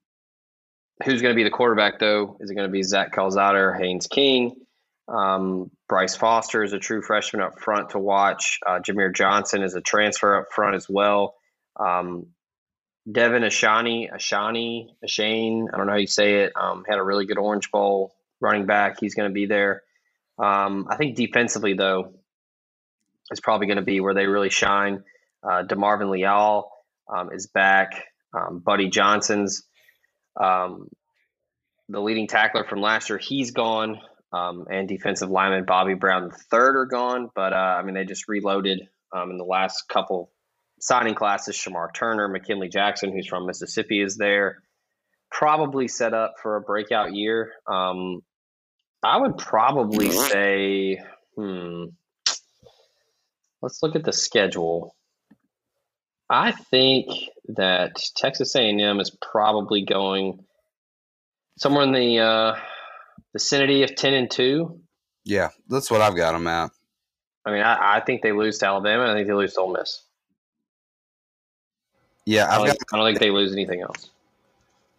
[1.03, 2.37] who's going to be the quarterback, though?
[2.39, 4.55] Is it going to be Zach Calzada or Haynes King?
[5.07, 8.59] Um, Bryce Foster is a true freshman up front to watch.
[8.65, 11.35] Uh, Jahmir Johnson is a transfer up front as well.
[11.77, 12.27] Um,
[13.11, 17.25] Devon Ashani, Ashani, Ashane, I don't know how you say it, um, had a really
[17.25, 18.97] good Orange Bowl running back.
[18.99, 19.81] He's going to be there.
[20.37, 22.13] Um, I think defensively, though,
[23.33, 25.03] is probably going to be where they really shine.
[25.43, 26.69] Uh, DeMarvin Leal
[27.13, 28.01] um, is back.
[28.33, 29.63] Um, Buddy Johnson's
[30.39, 30.87] um,
[31.89, 33.19] the leading tackler from last year.
[33.19, 33.99] He's gone.
[34.31, 37.29] Um, and defensive lineman Bobby Brown third are gone.
[37.35, 40.31] But uh, I mean, they just reloaded um, in the last couple
[40.79, 41.55] signing classes.
[41.55, 44.63] Shemar Turner, McKinley Jackson, who's from Mississippi, is there.
[45.29, 47.51] Probably set up for a breakout year.
[47.67, 48.21] Um,
[49.03, 50.99] I would probably say,
[51.35, 51.85] hmm,
[53.63, 54.95] let's look at the schedule.
[56.29, 57.07] I think
[57.55, 60.43] that Texas A&M is probably going
[61.57, 62.55] somewhere in the uh,
[63.31, 64.79] vicinity of ten and two.
[65.25, 66.71] Yeah, that's what I've got them at.
[67.45, 69.11] I mean, I, I, think they lose to Alabama.
[69.11, 70.03] I think they lose to Ole Miss.
[72.25, 72.71] Yeah, I I've don't, got.
[72.71, 74.09] think, I don't think they lose anything else.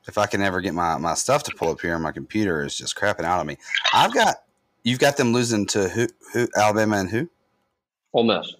[0.06, 2.76] If I can ever get my my stuff to pull up here, my computer is
[2.76, 3.58] just crapping out on me.
[3.92, 4.36] I've got.
[4.82, 6.06] You've got them losing to who?
[6.34, 6.46] Who?
[6.56, 7.30] Alabama and who?
[8.14, 8.54] Ole Miss.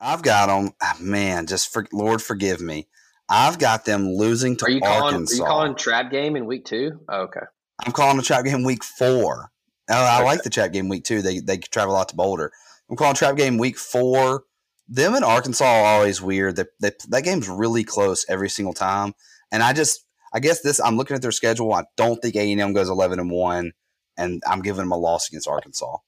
[0.00, 0.72] I've got them.
[0.82, 2.88] Ah, man, just for Lord forgive me.
[3.28, 5.26] I've got them losing to Are you calling?
[5.26, 7.00] Are you calling trap game in week two?
[7.08, 7.40] Oh, okay.
[7.84, 9.50] I'm calling the trap game week four.
[9.90, 10.24] Oh, I Okay.
[10.24, 11.22] like the trap game week two.
[11.22, 12.52] They they travel out to Boulder.
[12.90, 14.44] I'm calling trap game week four.
[14.88, 16.56] Them and Arkansas are always weird.
[16.56, 19.12] They, they, that game's really close every single time.
[19.52, 20.80] And I just, I guess this.
[20.80, 21.74] I'm looking at their schedule.
[21.74, 23.72] I don't think A and M goes 11 and one,
[24.16, 25.98] and I'm giving them a loss against Arkansas.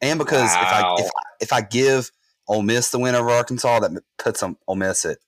[0.00, 2.10] And because if I if, I- if I give
[2.48, 5.18] Ole Miss the win over Arkansas, that puts them Ole Miss at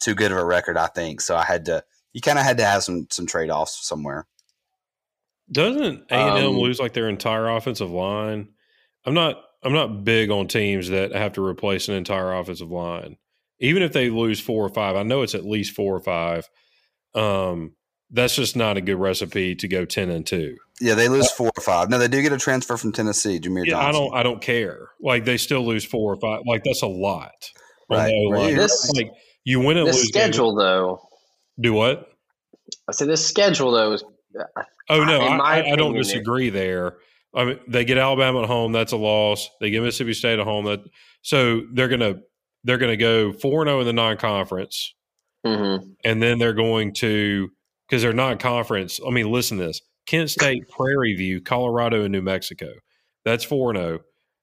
[0.00, 0.76] too good of a record.
[0.76, 1.36] I think so.
[1.36, 1.84] I had to.
[2.12, 4.26] You kind of had to have some some trade offs somewhere.
[5.50, 8.48] Doesn't A and M Um, lose like their entire offensive line?
[9.04, 9.42] I'm not.
[9.62, 13.16] I'm not big on teams that have to replace an entire offensive line.
[13.60, 16.48] Even if they lose four or five, I know it's at least four or five.
[17.14, 17.74] Um,
[18.10, 20.56] that's just not a good recipe to go ten and two.
[20.80, 21.88] Yeah, they lose four or five.
[21.88, 24.14] No, they do get a transfer from Tennessee, Jahmir Yeah, I don't.
[24.14, 24.88] I don't care.
[25.00, 26.40] Like they still lose four or five.
[26.46, 27.30] Like that's a lot.
[27.90, 28.08] on Right.
[28.08, 28.56] the O-line.
[28.56, 29.10] This- like
[29.44, 30.10] you win and This lose.
[30.10, 31.00] games- schedule, though.
[31.60, 32.08] Do what?
[32.88, 34.04] I said this schedule, though, is
[34.90, 36.96] Oh no, In I, my I, I don't disagree there.
[37.34, 38.72] I mean, they get Alabama at home.
[38.72, 39.48] That's a loss.
[39.60, 40.64] They get Mississippi State at home.
[40.64, 40.80] That
[41.22, 42.16] so they're gonna
[42.64, 44.92] they're gonna go four and zero in the non conference,
[45.46, 45.94] mhm.
[46.04, 47.50] and then they're going to
[47.88, 48.98] because they're non conference.
[49.06, 52.72] I mean, listen to this: Kent State, Prairie View, Colorado, and New Mexico.
[53.24, 53.98] That's four and zero.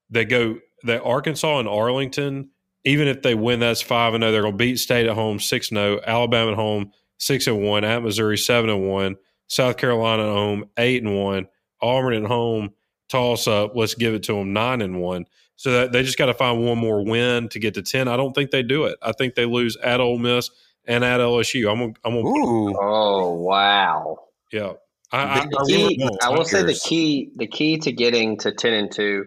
[0.09, 2.49] They go that Arkansas and Arlington.
[2.83, 4.31] Even if they win, that's five and zero.
[4.31, 5.99] They're going to beat State at home six and zero.
[6.05, 7.83] Alabama at home six and one.
[7.83, 9.17] At Missouri seven and one.
[9.47, 11.47] South Carolina at home eight and one.
[11.81, 12.71] Auburn at home
[13.09, 13.75] toss up.
[13.75, 15.25] Let's give it to them nine and one.
[15.57, 18.07] So that they just got to find one more win to get to ten.
[18.07, 18.97] I don't think they do it.
[19.03, 20.49] I think they lose at Ole Miss
[20.85, 21.71] and at LSU.
[21.71, 24.17] I'm gonna, I'm gonna Ooh, Oh wow!
[24.51, 24.73] yeah.
[25.11, 26.17] I, I, I Key, really.
[26.21, 29.25] I will say the key the key to getting to ten and two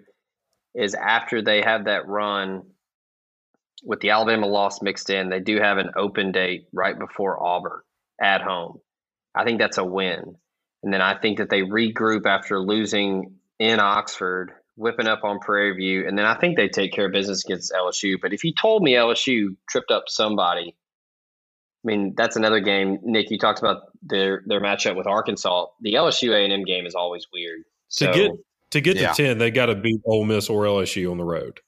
[0.75, 2.63] is after they have that run
[3.85, 5.29] with the Alabama loss mixed in.
[5.29, 7.81] They do have an open date right before Auburn
[8.21, 8.81] at home.
[9.35, 10.37] I think that's a win,
[10.83, 15.77] and then I think that they regroup after losing in Oxford, whipping up on Prairie
[15.77, 18.17] View, and then I think they take care of business against LSU.
[18.21, 20.75] But if you told me LSU tripped up somebody.
[21.85, 22.99] I mean, that's another game.
[23.03, 25.67] Nick, you talked about their their matchup with Arkansas.
[25.83, 27.63] The LSU A and M game is always weird.
[27.99, 28.31] To get
[28.71, 29.13] to get Yeah.
[29.13, 31.61] to ten, they got to beat Ole Miss or LSU on the road.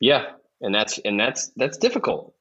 [0.00, 0.30] yeah,
[0.62, 2.34] and that's and that's that's difficult.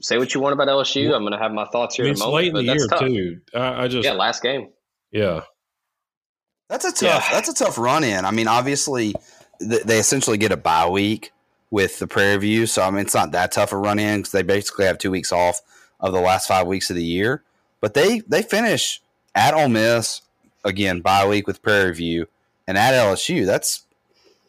[0.00, 1.14] Say what you want about LSU.
[1.14, 2.36] I'm going to have my thoughts I here mean, in it's a moment.
[2.36, 3.00] late in the year tough.
[3.00, 3.40] too.
[3.54, 4.18] I, I just Yeah, yeah.
[4.18, 4.68] last game.
[5.10, 5.40] Yeah,
[6.68, 7.26] that's a tough.
[7.28, 7.32] Yeah.
[7.32, 8.24] That's a tough run in.
[8.24, 9.14] I mean, obviously,
[9.60, 11.32] th- they essentially get a bye week
[11.70, 14.32] with the Prairie View, so I mean, it's not that tough a run in because
[14.32, 15.60] they basically have two weeks off
[16.02, 17.42] of the last five weeks of the year.
[17.80, 19.00] But they they finish
[19.34, 20.22] at Ole Miss
[20.64, 22.26] again bye week with Prairie View
[22.66, 23.46] and at LSU.
[23.46, 23.84] That's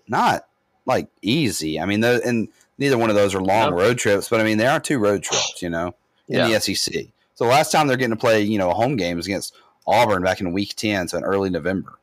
[0.08, 0.46] not
[0.86, 1.80] like easy.
[1.80, 2.48] I mean, and
[2.78, 5.24] neither one of those are long road trips, but I mean, they are two road
[5.24, 5.62] trips.
[5.62, 5.96] You know,
[6.28, 6.48] in Yeah.
[6.48, 7.08] the SEC.
[7.36, 9.56] So the last time they're getting to play, you know, a home game was against
[9.88, 11.94] Auburn back in Week Ten, so in early November.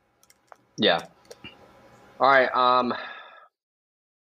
[0.76, 1.00] Yeah.
[2.18, 2.52] All right.
[2.54, 2.92] Um,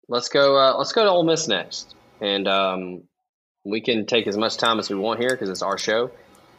[0.09, 0.57] let's go.
[0.57, 3.03] Uh, let's go to Ole Miss next, and um,
[3.63, 6.11] we can take as much time as we want here because it's our show.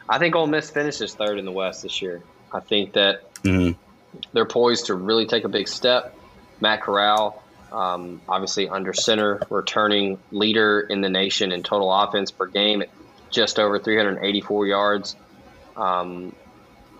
[0.08, 2.22] I think Ole Miss finishes third in the West this year.
[2.52, 3.76] I think that Mhm.
[4.32, 6.14] they're poised to really take a big step.
[6.60, 7.42] Matt Corral,
[7.72, 12.88] um, obviously under center, returning leader in the nation in total offense per game at
[13.30, 15.16] just over 384 yards.
[15.76, 16.34] Um,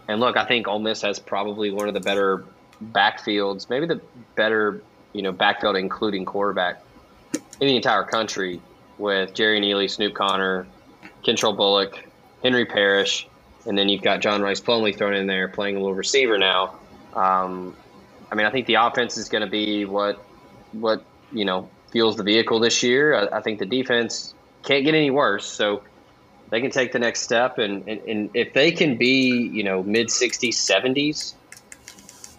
[0.09, 2.45] and look, I think Ole Miss has probably one of the better
[2.83, 4.01] backfields, maybe the
[4.35, 4.83] better,
[5.13, 6.83] you know, backfield including quarterback
[7.61, 8.61] in the entire country
[8.99, 10.67] with Jerrion Ealy, Snoop Connor,
[11.25, 12.05] Kentrell Bullock,
[12.43, 13.27] Henry Parrish,
[13.67, 16.77] and then you've got John Rhys Plumlee thrown in there playing a little receiver now.
[17.15, 17.77] Um,
[18.31, 20.25] I mean, I think the offense is going to be what
[20.73, 23.15] what you know fuels the vehicle this year.
[23.15, 25.83] I, I think the defense can't get any worse, so
[26.51, 27.59] they can take the next step.
[27.59, 31.35] And, and, and if they can be you know mid 60s, 70s,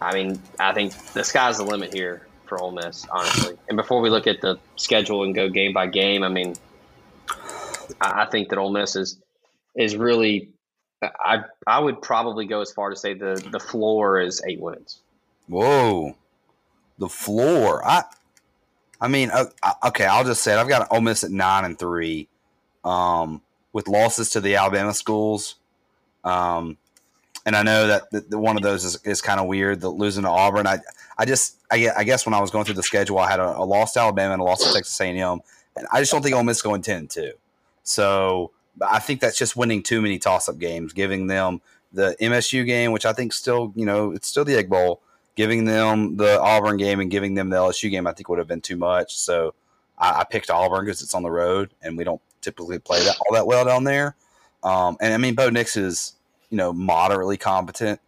[0.01, 3.57] I mean, I think the sky's the limit here for Ole Miss, honestly.
[3.67, 6.53] And before we look at the schedule and go game by game, I mean,
[7.99, 9.19] I, think that Ole Miss is
[9.75, 10.49] is really.
[11.01, 14.99] I I would probably go as far to say the the floor is eight wins.
[15.47, 16.15] Whoa,
[16.99, 17.85] the floor.
[17.85, 18.03] I,
[19.01, 19.45] I mean, uh,
[19.87, 20.05] okay.
[20.05, 20.57] I'll just say it.
[20.57, 22.29] I've got Ole Miss at nine and three,
[22.85, 23.41] um,
[23.73, 25.55] with losses to the Alabama schools,
[26.23, 26.77] um,
[27.45, 29.81] and I know that the, the one of those is, is kind of weird.
[29.81, 30.67] The losing to Auburn.
[30.67, 30.79] I,
[31.17, 33.57] I just, I, I guess when I was going through the schedule, I had a,
[33.57, 35.39] a loss to Alabama and a loss to Texas A and M,
[35.75, 37.33] and I just don't think Ole Miss going ten two.
[37.83, 42.65] So I think that's just winning too many toss up games, giving them the MSU
[42.65, 45.01] game, which I think still, you know, it's still the Egg Bowl,
[45.35, 48.47] giving them the Auburn game and giving them the LSU game, I think would have
[48.47, 49.15] been too much.
[49.15, 49.53] So
[49.97, 53.17] I, I picked Auburn because it's on the road and we don't typically play that
[53.19, 54.15] all that well down there.
[54.63, 56.13] Um, and I mean, Bo Nix is,
[56.53, 57.99] you know, moderately competent,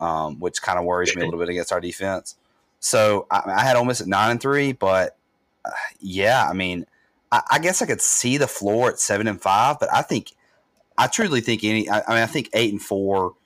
[0.00, 2.34] um, which kind of worries me a little bit against our defense.
[2.80, 5.16] So I, I had Ole Miss at nine and three, but
[5.64, 6.84] uh, yeah, I mean,
[7.30, 10.32] I, I, guess I could see the floor at seven and five, but I think
[10.98, 11.88] I truly think any.
[11.88, 13.36] I, I mean, I think eight and four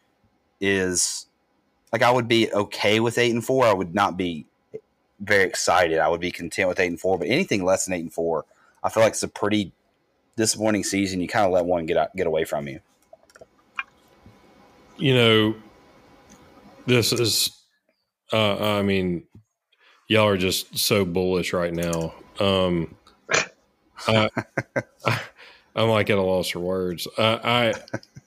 [0.59, 1.27] is
[1.93, 3.67] like I would be okay with eight and four.
[3.67, 4.47] I would not be
[5.21, 5.99] very excited.
[5.99, 8.47] I would be content with eight and four, but anything less than eight and four,
[8.83, 9.73] I feel like it's a pretty
[10.35, 11.21] disappointing season.
[11.21, 12.81] You kind of let one get out, get away from you.
[14.97, 15.55] You know,
[16.87, 17.53] this is.
[18.33, 19.23] Uh, I mean,
[20.09, 22.15] y'all are just so bullish right now.
[22.41, 22.95] Um,
[24.09, 24.29] I,
[25.07, 25.21] I,
[25.77, 27.07] am like at a loss for words.
[27.17, 27.73] I,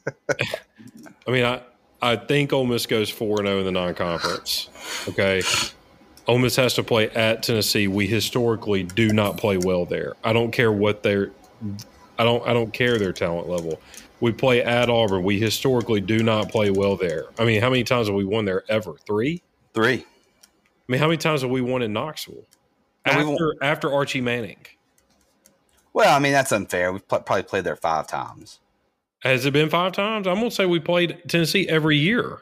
[0.07, 0.35] I,
[1.27, 1.61] I mean, I,
[2.01, 4.69] I think Ole Miss goes four and zero oh in the non-conference.
[5.09, 5.41] Okay,
[6.27, 7.87] Ole Miss has to play at Tennessee.
[7.87, 10.15] We historically do not play well there.
[10.23, 11.31] I don't care what their,
[12.19, 13.81] I don't, I don't care their talent level.
[14.19, 15.23] We play at Auburn.
[15.23, 17.25] We historically do not play well there.
[17.39, 18.95] I mean, how many times have we won there ever?
[19.07, 19.41] Three.
[19.73, 20.05] Three.
[20.89, 22.45] I mean, how many times have we won in Knoxville
[23.05, 24.57] after after Archie Manning?
[25.93, 26.91] Well, I mean that's unfair.
[26.91, 28.59] We've pl- probably played there five times.
[29.21, 30.27] Has it been five times?
[30.27, 32.39] I'm gonna say we played Tennessee every year.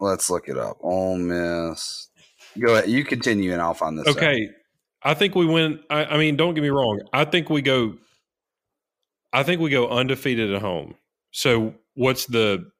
[0.00, 0.76] Let's look it up.
[0.80, 2.08] Ole Miss.
[2.58, 2.90] Go ahead.
[2.90, 4.06] You continue, and I'll find this.
[4.08, 4.48] Okay.
[4.48, 4.54] Out.
[5.04, 5.80] I think we win.
[5.90, 7.02] I, I, mean, don't get me wrong.
[7.12, 7.98] I think we go.
[9.32, 10.94] I think we go undefeated at home.
[11.30, 12.70] So what's the?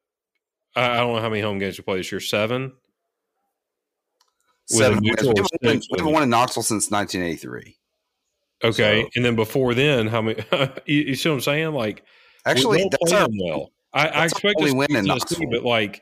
[0.75, 2.19] I, I don't know how many home games we play this year.
[2.19, 2.73] Seven.
[4.65, 4.99] Seven.
[5.03, 5.11] We
[5.63, 7.77] haven't won in Knoxville since 1983.
[8.63, 10.43] Okay, so, and then before then, how many?
[10.85, 11.73] you, you, see what I'm saying?
[11.73, 12.03] Like,
[12.45, 13.71] actually, that's our, well.
[13.93, 16.01] I, I expect us win in Knoxville, but like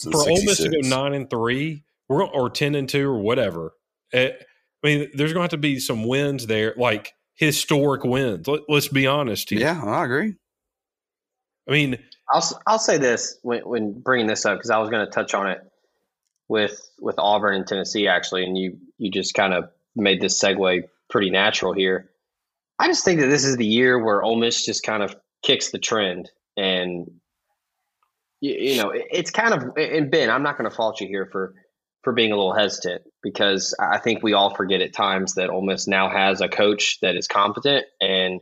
[0.00, 3.72] for Ole Miss to go nine and three, we're or ten and two or whatever.
[4.12, 4.44] It, eh,
[4.82, 8.46] I mean, there's going to have to be some wins there, like historic wins.
[8.46, 9.60] Let, us be honest here.
[9.60, 10.34] Yeah, I agree.
[11.68, 11.98] I mean,
[12.30, 15.34] I'll I'll say this when when bringing this up because I was going to touch
[15.34, 15.60] on it
[16.48, 20.84] with with Auburn and Tennessee actually, and you you just kind of made this segue
[21.10, 22.10] pretty natural here.
[22.78, 25.70] I just think that this is the year where Ole Miss just kind of kicks
[25.70, 27.10] the trend, and
[28.40, 31.26] you, you know it's kind of and Ben, I'm not going to fault you here
[31.26, 31.54] for
[32.02, 35.64] for being a little hesitant because I think we all forget at times that Ole
[35.64, 38.40] Miss now has a coach that is competent and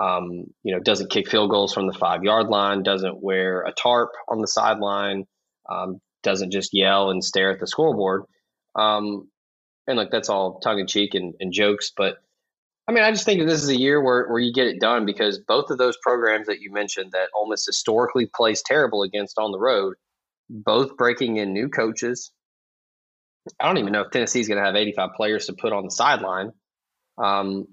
[0.00, 3.72] um, you know doesn't kick field goals from the five yard line, doesn't wear a
[3.72, 5.24] tarp on the sideline,
[5.70, 8.22] um, doesn't just yell and stare at the scoreboard.
[8.74, 9.28] Um,
[9.86, 12.18] and like that's all tongue in cheek and, and jokes, but
[12.88, 14.80] I mean, I just think that this is a year where, where you get it
[14.80, 19.38] done because both of those programs that you mentioned that almost historically plays terrible against
[19.38, 19.94] on the road,
[20.50, 22.32] both breaking in new coaches.
[23.58, 25.90] I don't even know if Tennessee's going to have 85 players to put on the
[25.90, 26.52] sideline.
[27.18, 27.66] Um,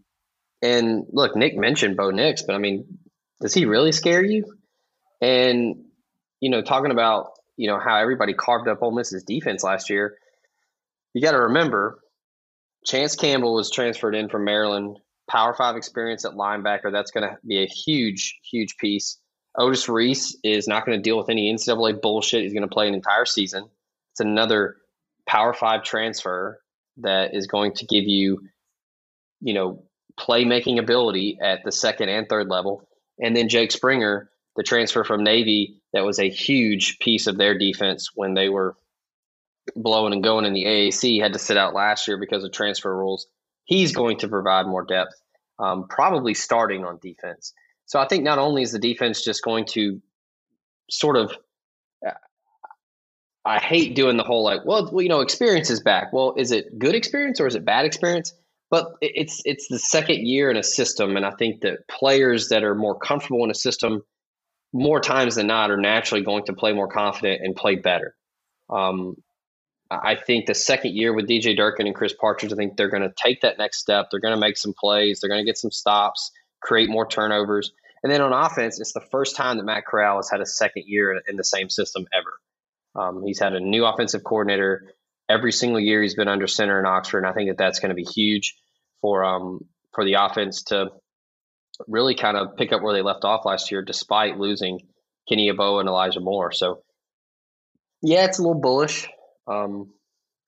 [0.62, 3.00] and look, Nick mentioned Bo Nix, but I mean,
[3.42, 4.46] does he really scare you?
[5.22, 5.86] And,
[6.40, 10.16] you know, talking about, you know, how everybody carved up Ole Miss's defense last year–
[11.14, 12.00] you got to remember,
[12.86, 14.98] Chance Campbell was transferred in from Maryland,
[15.30, 16.92] Power Five experience at linebacker.
[16.92, 19.18] That's going to be a huge, huge piece.
[19.58, 22.44] Otis Reese is not going to deal with any NCAA bullshit.
[22.44, 23.70] He's going to play an entire season.
[24.14, 24.78] It's another
[25.30, 26.60] Power Five transfer
[26.98, 28.42] that is going to give you,
[29.42, 29.84] you know,
[30.20, 32.88] playmaking ability at the second and third level.
[33.20, 37.56] And then Jake Springer, the transfer from Navy, that was a huge piece of their
[37.56, 38.76] defense when they were
[39.76, 42.96] blowing and going in the AAC had to sit out last year because of transfer
[42.96, 43.28] rules.
[43.66, 45.14] He's going to provide more depth,
[45.60, 47.54] um, probably starting on defense.
[47.86, 50.02] So I think not only is the defense just going to
[50.90, 51.38] sort of,
[53.50, 56.14] I hate doing the whole like, well, you know, experience is back.
[56.14, 58.32] Well, is it good experience or is it bad experience?
[58.70, 62.64] But it's it's the second year in a system, and I think that players that
[62.64, 64.04] are more comfortable in a system,
[64.72, 68.14] more times than not, are naturally going to play more confident and play better.
[68.70, 69.16] Um,
[69.90, 73.02] I think the second year with DJ Durkin and Chris Partridge, I think they're going
[73.02, 74.10] to take that next step.
[74.12, 75.22] They're going to make some plays.
[75.22, 76.30] They're going to get some stops,
[76.62, 77.72] create more turnovers.
[78.04, 80.84] And then on offense, it's the first time that Matt Corral has had a second
[80.86, 82.34] year in the same system ever.
[82.96, 84.94] Um, he's had a new offensive coordinator
[85.30, 86.02] every single year.
[86.02, 88.56] He's been under center in Oxford, and I think that that's going to be huge
[89.02, 89.62] for um,
[89.94, 90.90] for the offense to
[91.88, 94.80] really kind of pick up where they left off last year, despite losing
[95.28, 96.52] Kenny Yeboah and Elijah Moore.
[96.52, 96.84] So,
[98.02, 99.08] yeah, it's a little bullish.
[99.48, 99.94] Um,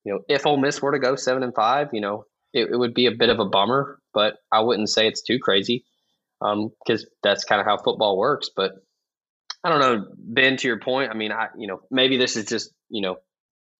[0.04, 2.78] you know, if Ole Miss were to go seven and five, you know, it, it,
[2.78, 5.86] would be a bit of a bummer, but I wouldn't say it's too crazy.
[6.40, 8.50] because um, that's kind of how football works.
[8.54, 8.74] But
[9.64, 10.58] I don't know, Ben.
[10.58, 13.18] To your point, I mean, I you know maybe this is just you know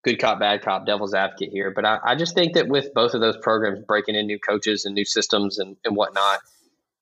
[0.04, 3.14] good cop, bad cop, devil's advocate here, but I, I just think that with both
[3.14, 6.40] of those programs breaking in new coaches and new systems and, and whatnot,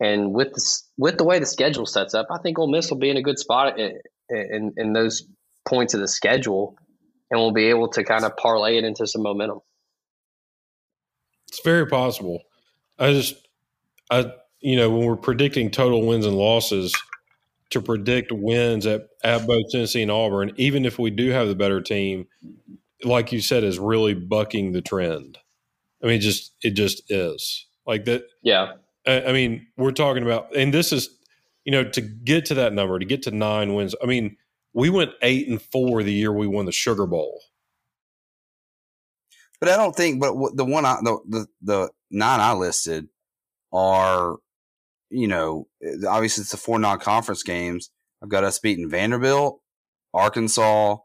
[0.00, 2.98] and with the, with the way the schedule sets up, I think Ole Miss will
[2.98, 5.26] be in a good spot in, in, in those
[5.66, 6.76] points of the schedule,
[7.30, 9.60] and we'll be able to kind of parlay it into some momentum.
[11.48, 12.42] It's very possible.
[12.98, 13.34] I just,
[14.10, 16.94] I you know, when we're predicting total wins and losses,
[17.70, 21.54] to predict wins at, at both Tennessee and Auburn, even if we do have the
[21.54, 22.26] better team,
[23.04, 25.38] like you said, is really bucking the trend.
[26.02, 28.24] I mean, just it just is like that.
[28.42, 28.72] Yeah.
[29.06, 31.08] I, I mean, we're talking about, and this is,
[31.64, 33.94] you know, to get to that number, to get to nine wins.
[34.02, 34.36] I mean,
[34.72, 37.40] we went eight and four the year we won the Sugar Bowl.
[39.60, 40.20] But I don't think.
[40.20, 43.08] But the one, I, the the the nine I listed
[43.72, 44.36] are
[45.10, 45.66] you know,
[46.08, 47.90] obviously it's the four non-conference games.
[48.22, 49.60] I've got us beating Vanderbilt,
[50.14, 50.96] Arkansas,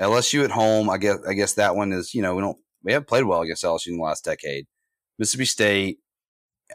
[0.00, 0.90] LSU at home.
[0.90, 3.42] I guess I guess that one is you know we don't we haven't played well
[3.42, 4.66] against LSU in the last decade.
[5.18, 5.98] Mississippi State,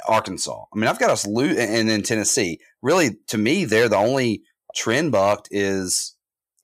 [0.07, 0.65] Arkansas.
[0.73, 2.59] I mean, I've got us lose, and then Tennessee.
[2.81, 4.43] Really, to me, they're the only
[4.75, 6.15] trend bucked is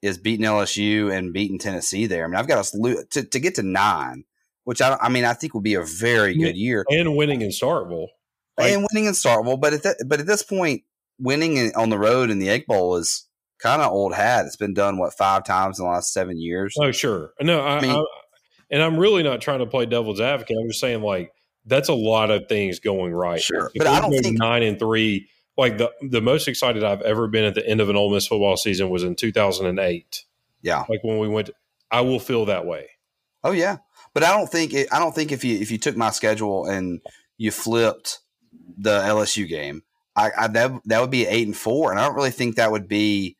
[0.01, 2.07] is beating LSU and beating Tennessee.
[2.07, 4.23] There, I mean, I've got us lose to, to get to nine,
[4.63, 7.49] which I, I mean, I think would be a very good year, and winning in
[7.49, 8.07] Starkville.
[8.57, 10.83] Like, and winning in Starkville, but at that, but at this point,
[11.19, 13.25] winning in, on the road in the Egg Bowl is
[13.59, 14.45] kind of old hat.
[14.45, 16.75] It's been done what five times in the last seven years.
[16.79, 17.33] Oh, sure.
[17.39, 18.03] No, I, I mean, I,
[18.69, 20.57] and I'm really not trying to play devil's advocate.
[20.59, 21.31] I'm just saying like
[21.65, 23.41] that's a lot of things going right.
[23.41, 25.29] Sure, if but I don't think nine and three.
[25.57, 28.27] Like the the most excited I've ever been at the end of an Ole Miss
[28.27, 30.25] football season was in 2008.
[30.61, 31.47] Yeah, like when we went.
[31.47, 31.53] To,
[31.89, 32.89] I will feel that way.
[33.43, 33.77] Oh yeah,
[34.13, 36.65] but I don't think it, I don't think if you if you took my schedule
[36.65, 37.01] and
[37.37, 38.19] you flipped
[38.77, 39.83] the LSU game.
[40.15, 42.71] I, I that that would be eight and four, and I don't really think that
[42.71, 43.37] would be.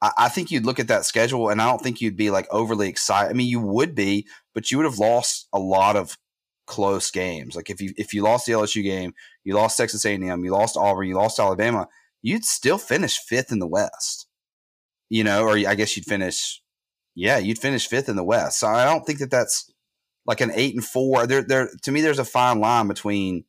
[0.00, 2.46] I, I, think you'd look at that schedule, and I don't think you'd be like
[2.52, 3.30] overly excited.
[3.30, 6.16] I mean, you would be, but you would have lost a lot of
[6.68, 7.56] close games.
[7.56, 10.76] Like if you if you lost the LSU game, you lost Texas A&M, you lost
[10.76, 11.88] Auburn, you lost Alabama,
[12.22, 14.26] you'd still finish fifth in the West.
[15.10, 16.62] You know, or I guess you'd finish,
[17.14, 18.60] yeah, you'd finish fifth in the West.
[18.60, 19.72] So I don't think that that's
[20.26, 21.26] like an eight and four.
[21.26, 23.44] There, there to me, there's a fine line between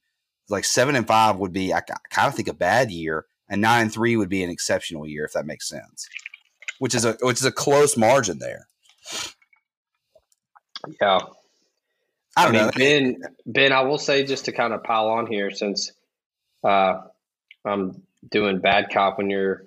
[0.49, 3.83] like seven and five would be, I kind of think, a bad year, and nine
[3.83, 6.07] and three would be an exceptional year, if that makes sense.
[6.79, 8.67] Which is a which is a close margin there.
[11.01, 11.19] Yeah,
[12.37, 12.71] I, I mean, know.
[12.75, 13.21] Ben.
[13.45, 15.91] Ben, I will say just to kind of pile on here, since
[16.63, 17.01] uh,
[17.65, 19.65] I'm doing bad cop when you're,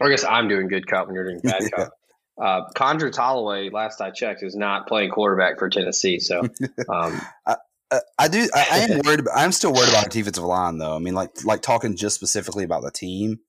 [0.00, 1.92] or I guess I'm doing good cop when you're doing bad cop.
[2.38, 6.18] Uh, Condrez Holloway, last I checked, is not playing quarterback for Tennessee.
[6.18, 6.40] So
[6.88, 7.56] um, I,
[7.90, 8.48] uh, I do.
[8.54, 9.20] I, I, am worried.
[9.34, 10.94] I'm still worried about the defensive line, though.
[10.94, 13.40] I mean, like like talking just specifically about the team.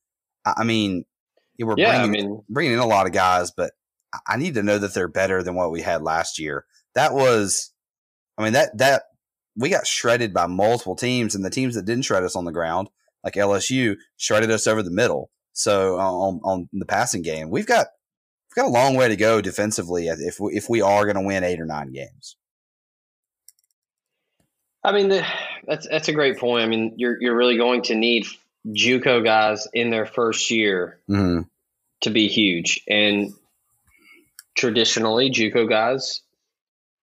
[0.45, 1.05] I, I mean,
[1.59, 3.71] we're yeah, bringing, I mean, bringing in a lot of guys, but
[4.27, 6.65] I need to know that they're better than what we had last year.
[6.95, 7.71] That was,
[8.38, 9.03] I mean that that
[9.55, 12.51] we got shredded by multiple teams, and the teams that didn't shred us on the
[12.51, 12.89] ground,
[13.23, 15.31] like LSU, shredded us over the middle.
[15.53, 17.88] So on on the passing game, we've got
[18.49, 21.23] we've got a long way to go defensively if we, if we are going to
[21.23, 22.38] win eight or nine games.
[24.88, 25.25] I mean, the,
[25.65, 26.63] that's that's a great point.
[26.63, 28.25] I mean, you're you're really going to need
[28.65, 31.41] JUCO guys in their first year mm-hmm.
[32.03, 33.33] to be huge, and
[34.55, 36.21] traditionally, JUCO guys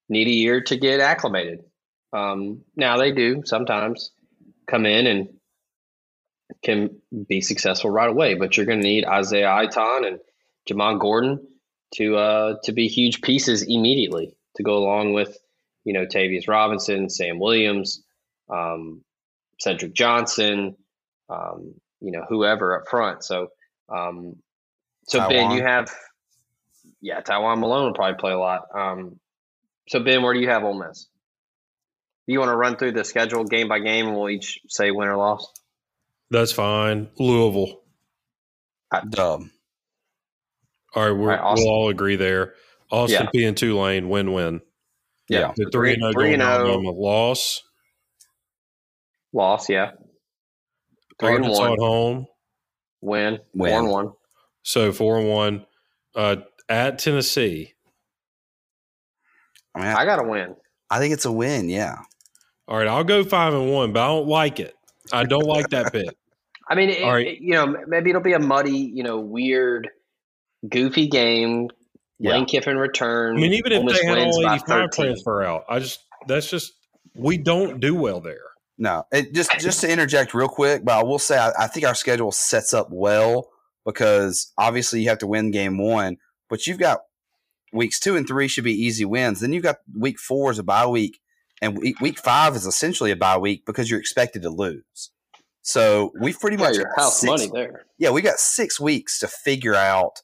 [0.09, 1.63] need a year to get acclimated.
[2.15, 4.13] Um, now they do sometimes
[4.67, 5.29] come in and
[6.63, 10.21] can be successful right away, but you're going to need Isaiah Iton and
[10.67, 11.47] Jamon Gordon
[11.97, 15.37] to uh, to be huge pieces immediately to go along with
[15.85, 18.03] you know, Tavius Robinson, Sam Williams,
[18.49, 19.03] um,
[19.61, 20.77] Cedric Johnson,
[21.29, 23.25] um, you know, whoever up front.
[23.25, 23.49] So,
[23.89, 24.37] um,
[25.07, 25.29] so Tywone.
[25.29, 25.91] Ben, you have,
[27.01, 28.63] yeah, Tywone Malone will probably play a lot.
[28.75, 29.21] Um,
[29.89, 31.07] so Ben, where do you have Ole Miss?
[32.27, 35.09] You want to run through the schedule game by game, and we'll each say win
[35.09, 35.47] or loss.
[36.31, 37.09] That's fine.
[37.19, 37.83] Louisville.
[39.11, 39.43] Dub.
[40.95, 42.55] All right, we're, all right, we'll all agree there.
[42.91, 43.41] Austin yeah.
[43.41, 44.61] Peay and Tulane win win.
[45.29, 47.63] Yeah, the three and zero going on a loss.
[49.33, 49.93] Loss, yeah.
[51.19, 51.73] Three Arkansas and one.
[51.73, 52.27] at home.
[53.01, 53.39] Win.
[53.55, 53.71] Win.
[53.71, 54.13] Four and one.
[54.63, 55.67] So four and one.
[56.15, 56.37] Uh,
[56.69, 57.75] at Tennessee.
[59.75, 60.55] I, mean, I, I got to win.
[60.91, 61.69] I think it's a win.
[61.69, 61.97] Yeah.
[62.67, 64.75] All right, I'll go five and one, but I don't like it.
[65.13, 66.17] I don't like that pick.
[66.69, 67.27] I mean, it, right.
[67.27, 69.91] it, you know, maybe it'll be a muddy, you know, weird,
[70.67, 71.69] goofy game
[72.19, 72.33] yeah.
[72.33, 73.37] Lane Kiffin return.
[73.37, 76.73] I mean, even if they had all 85 transfer out, I just that's just
[77.15, 78.41] we don't do well there.
[78.79, 81.87] No, it just just to interject real quick, but I will say I, I think
[81.87, 83.49] our schedule sets up well
[83.87, 86.17] because obviously you have to win game one,
[86.49, 87.01] but you've got
[87.73, 89.41] weeks two and three should be easy wins.
[89.41, 91.21] Then you've got week four is a bye week,
[91.63, 95.11] and week, week five is essentially a bye week because you're expected to lose.
[95.63, 97.87] So we've pretty Yeah, much your got house six- money there.
[97.99, 100.21] yeah, we got six weeks to figure out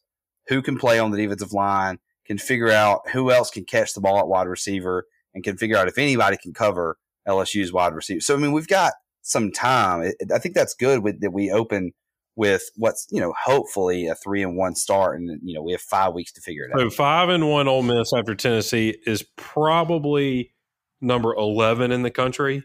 [0.50, 4.00] who can play on the defensive line, can figure out who else can catch the
[4.02, 8.20] ball at wide receiver, and can figure out if anybody can cover LSU's wide receiver.
[8.20, 8.92] So I mean, we've got
[9.22, 10.12] some time.
[10.34, 11.92] I think that's good with, that we open
[12.36, 15.80] with what's you know hopefully a three and one start, and you know we have
[15.80, 16.80] five weeks to figure it out.
[16.80, 20.52] So five and one Ole Miss after Tennessee is probably
[21.00, 22.64] number eleven in the country.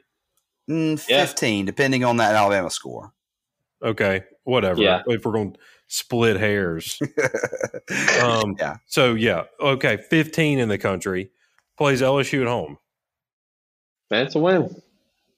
[0.70, 1.26] Mm, Yeah.
[1.26, 3.14] Fifteen, depending on that Alabama score.
[3.84, 4.82] Okay, whatever.
[4.82, 5.04] Yeah.
[5.06, 5.60] If we're going to
[5.96, 7.00] split hairs,
[8.22, 11.30] Um, yeah, so yeah, okay, fifteen in the country
[11.78, 12.78] plays LSU at home.
[14.10, 14.76] That's a win.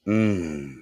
[0.06, 0.74] mm.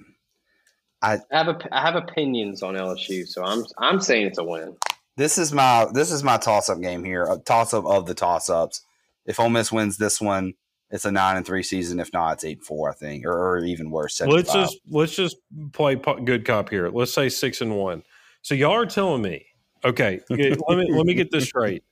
[1.01, 4.75] I have a, I have opinions on LSU, so I'm I'm saying it's a win.
[5.15, 7.23] this is my this is my toss up game here.
[7.25, 8.81] A toss up of the toss ups.
[9.25, 10.53] If Ole Miss wins this one,
[10.89, 11.99] it's a nine and three season.
[11.99, 14.17] If not, it's eight and four, I think, or, or even worse.
[14.17, 14.65] seven Let's five.
[14.65, 15.37] just let's just
[15.73, 16.89] play good cop here.
[16.89, 18.03] Let's say six and one.
[18.41, 19.45] So y'all are telling me,
[19.83, 20.37] okay, let
[20.77, 21.83] me let me get this straight.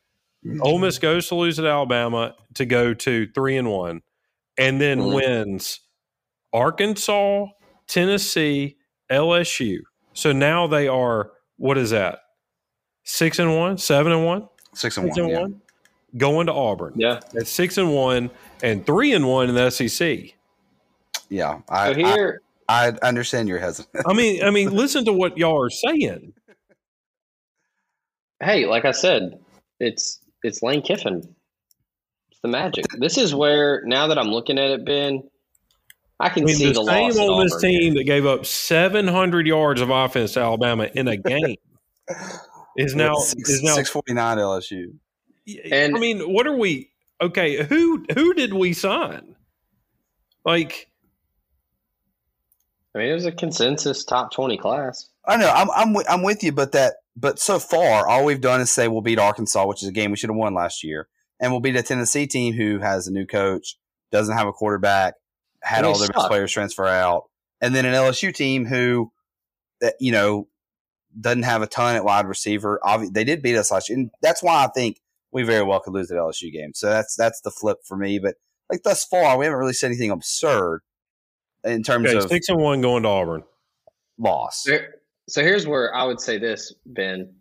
[0.61, 4.01] Ole Miss goes to lose at Alabama to go to three and one,
[4.57, 5.15] and then Mhm.
[5.15, 5.79] wins
[6.53, 7.47] Arkansas,
[7.87, 8.77] Tennessee,
[9.09, 9.79] LSU.
[10.13, 12.19] So now they are what is that?
[13.03, 15.25] Six and one, seven and one, six and six one.
[15.25, 15.39] and yeah.
[15.41, 15.61] one,
[16.17, 16.93] going to Auburn.
[16.95, 17.19] Yeah.
[17.37, 18.29] At six and one
[18.63, 20.33] and three and one in the SEC.
[21.29, 24.05] Yeah, I, So here, I, I understand your hesitant.
[24.07, 26.33] I mean, I mean, listen to what y'all are saying.
[28.43, 29.39] Hey, like I said,
[29.79, 31.17] it's it's Lane Kiffin.
[32.31, 32.85] It's the magic.
[32.99, 35.23] This is where now that I'm looking at it, Ben,
[36.19, 37.17] I I can mean, see the the, same loss.
[37.17, 37.69] at Ole Miss Auburn.
[37.69, 41.55] team that gave up 700 yards of offense to Alabama in a game
[42.77, 43.75] is now six, is now.
[43.75, 44.93] six forty nine LSU.
[45.71, 46.89] And- I mean, what are we?
[47.21, 49.35] Okay, who who did we sign?
[50.45, 50.89] Like,
[52.93, 55.09] I mean, it was a consensus top twenty class.
[55.25, 58.61] I know I'm I'm I'm with you, but that but so far all we've done
[58.61, 61.07] is say we'll beat Arkansas, which is a game we should have won last year,
[61.39, 63.77] and we'll beat a Tennessee team who has a new coach,
[64.11, 65.15] doesn't have a quarterback,
[65.61, 66.29] had all their best suck.
[66.29, 67.25] players transfer out,
[67.61, 69.11] and then an LSU team who,
[69.99, 70.47] you know,
[71.19, 72.79] doesn't have a ton at wide receiver.
[73.11, 74.99] They did beat us last year, and that's why I think
[75.31, 76.71] we very well could lose that LSU game.
[76.73, 78.19] So that's that's the flip for me.
[78.19, 78.35] But
[78.69, 80.81] like thus far, we haven't really said anything absurd
[81.63, 83.43] in terms okay, of six and one going to Auburn.
[84.17, 84.63] loss.
[84.63, 84.77] So,
[85.27, 87.33] so here's where I would say this, Ben.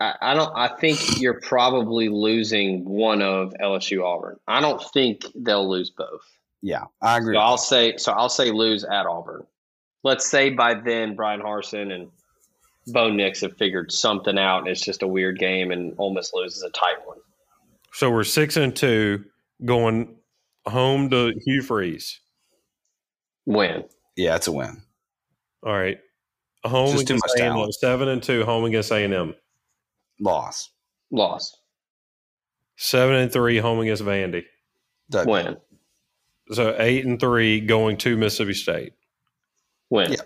[0.00, 0.52] I, I don't.
[0.56, 4.38] I think you're probably losing one of LSU Auburn.
[4.48, 6.22] I don't think they'll lose both.
[6.62, 7.34] Yeah, I agree.
[7.34, 7.96] So I'll say.
[7.96, 9.46] So I'll say lose at Auburn.
[10.02, 12.08] Let's say by then Bryan Harsin and
[12.88, 16.32] Bo Nix have figured something out, and it's just a weird game, and Ole Miss
[16.34, 17.18] loses a tight one.
[17.92, 19.24] So we're six and two
[19.64, 20.16] going
[20.66, 22.20] home to Hugh Freeze.
[23.44, 23.84] Win.
[24.16, 24.82] yeah, it's a win.
[25.64, 25.98] All right,
[26.64, 27.74] home Just too against much A&M, talent.
[27.74, 29.34] seven and two home against A and M.
[30.20, 30.70] Loss.
[31.10, 31.56] Loss.
[32.76, 34.44] Seven and three home against Vandy.
[35.10, 35.28] Doug.
[35.28, 35.56] Win.
[36.52, 38.92] So eight and three going to Mississippi State.
[39.90, 40.12] Win.
[40.12, 40.20] Yeah.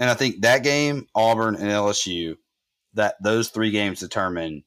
[0.00, 2.36] And I think that game, Auburn and LSU,
[2.94, 4.64] that those three games determine,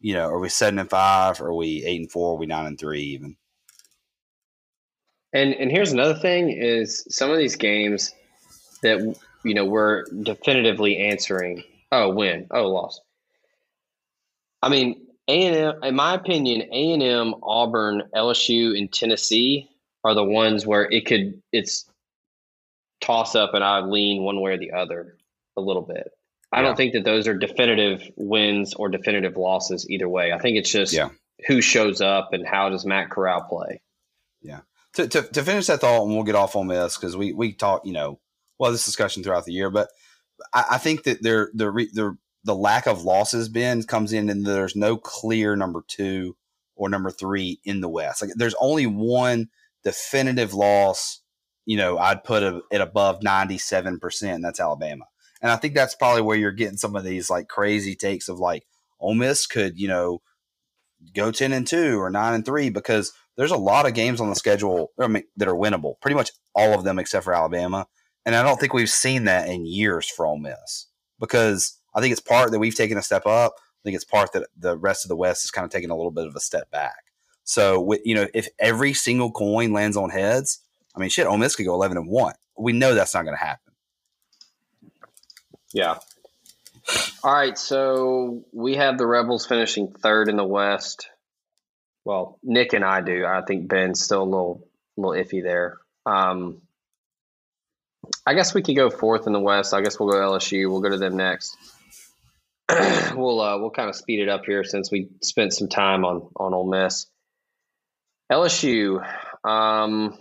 [0.00, 2.46] you know, are we seven and five, or are we eight and four, are we
[2.46, 3.36] nine and three even?
[5.32, 8.12] And and here's another thing is some of these games
[8.82, 11.62] that you know we're definitively answering.
[11.92, 12.46] Oh, win.
[12.50, 13.00] Oh, loss.
[14.62, 15.74] I mean, A and M.
[15.84, 19.68] In my opinion, A and M, Auburn, LSU, and Tennessee
[20.02, 21.40] are the ones where it could.
[21.52, 21.88] It's
[23.00, 25.16] toss up, and I lean one way or the other
[25.56, 26.10] a little bit.
[26.52, 26.66] I Yeah.
[26.68, 30.32] don't think that those are definitive wins or definitive losses either way.
[30.32, 31.10] I think it's just Yeah.
[31.46, 33.80] who shows up and how does Matt Corral play.
[34.94, 37.52] To, to, to finish that thought, and we'll get off on this because we we
[37.52, 38.20] talk, you know,
[38.58, 39.88] well, this discussion throughout the year, but
[40.52, 44.46] I, I think that there the the the lack of losses Ben comes in, and
[44.46, 46.36] there's no clear number two
[46.76, 48.22] or number three in the West.
[48.22, 49.48] Like there's only one
[49.82, 51.20] definitive loss.
[51.66, 55.06] You know, I'd put a, it above ninety seven percent, that's Alabama.
[55.40, 58.38] And I think that's probably where you're getting some of these like crazy takes of
[58.38, 58.64] like
[59.00, 60.22] Ole Miss could, you know,
[61.14, 64.30] go ten and two or nine and three because there's a lot of games on
[64.30, 66.00] the schedule that are winnable.
[66.00, 67.86] Pretty much all of them except for Alabama.
[68.26, 70.86] And I don't think we've seen that in years for Ole Miss
[71.20, 73.54] because I think it's part that we've taken a step up.
[73.56, 75.96] I think it's part that the rest of the West is kind of taking a
[75.96, 77.04] little bit of a step back.
[77.44, 80.60] So, you know, if every single coin lands on heads,
[80.96, 82.34] I mean, shit, Ole Miss could go 11 and 1.
[82.56, 83.72] we know that's not going to happen.
[85.72, 85.98] Yeah.
[87.22, 91.08] All right, so we have the Rebels finishing third in the West.
[92.04, 93.24] Well, Nick and I do.
[93.26, 95.78] I think Ben's still a little, little iffy there.
[96.06, 96.62] Um,
[98.26, 99.74] I guess we could go fourth in the West.
[99.74, 100.70] I guess we'll go LSU.
[100.70, 101.56] We'll go to them next.
[103.14, 106.28] we'll uh, we'll kind of speed it up here since we spent some time on
[106.36, 107.06] on Ole Miss.
[108.32, 109.04] LSU.
[109.44, 110.16] Um,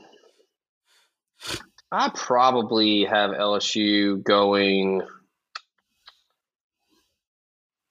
[1.92, 5.04] I probably have LSU going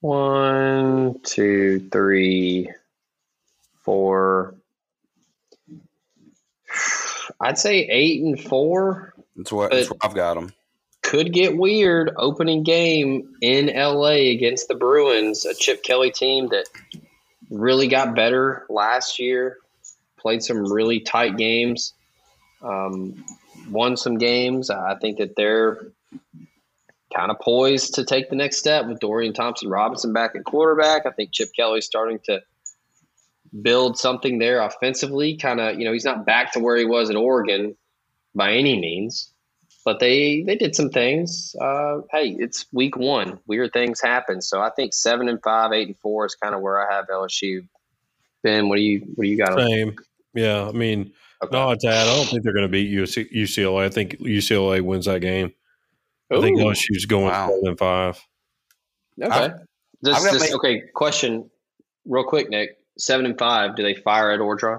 [0.01, 2.71] one, two, three,
[3.85, 4.57] four.
[7.41, 9.12] I'd say eight and four.
[9.37, 10.53] That's what, that's what I've got them
[11.03, 16.65] could get weird opening game in LA against the Bruins, a Chip Kelly team that
[17.51, 19.59] really got better last year,
[20.17, 21.93] played some really tight games,
[22.63, 23.25] um,
[23.69, 24.71] won some games.
[24.71, 25.89] I think that they're
[27.15, 31.05] kind of poised to take the next step with Dorian Thompson Robinson back at quarterback.
[31.05, 32.41] I think Chip Kelly's starting to
[33.61, 35.37] build something there offensively.
[35.37, 37.77] Kind of, you know, he's not back to where he was at Oregon
[38.35, 39.33] by any means
[39.85, 41.57] but they they did some things.
[41.61, 43.39] Uh, hey, it's week one.
[43.47, 44.41] Weird things happen.
[44.41, 47.07] So I think seven and five, eight and four is kind of where I have
[47.09, 47.67] LSU.
[48.43, 49.59] Ben, what do you what do you got?
[49.59, 49.97] Same.
[50.35, 51.13] Yeah, I mean,
[51.43, 51.57] okay.
[51.57, 53.85] no, it's I don't think they're going to beat UCLA.
[53.85, 55.53] I think UCLA wins that game.
[56.33, 56.39] Ooh.
[56.39, 57.49] I think LSU's going wow.
[57.49, 58.25] four and five.
[59.23, 59.35] Okay.
[59.35, 59.49] I,
[60.05, 60.83] just, just, make- okay.
[60.95, 61.51] Question,
[62.07, 62.79] real quick, Nick.
[62.99, 63.77] Seven and five.
[63.77, 64.79] Do they fire Ed Orgeron?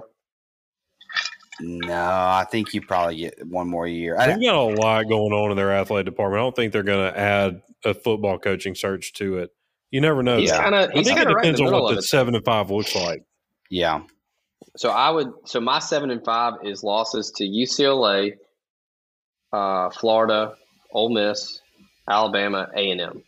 [1.60, 4.16] No, I think you probably get one more year.
[4.18, 6.40] They've got a lot going on in their athletic department.
[6.40, 9.50] I don't think they're going to add a football coaching search to it.
[9.90, 10.38] You never know.
[10.38, 10.90] He's kind of.
[10.90, 13.24] I think it depends right on what the seven and five looks like.
[13.70, 14.02] Yeah.
[14.76, 15.32] So I would.
[15.44, 18.32] So my seven and five is losses to UCLA,
[19.52, 20.56] uh, Florida,
[20.90, 21.60] Ole Miss,
[22.08, 23.22] Alabama, A and M.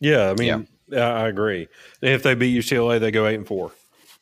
[0.00, 1.08] Yeah, I mean, yeah.
[1.08, 1.68] I agree.
[2.02, 3.72] If they beat UCLA, they go eight and four.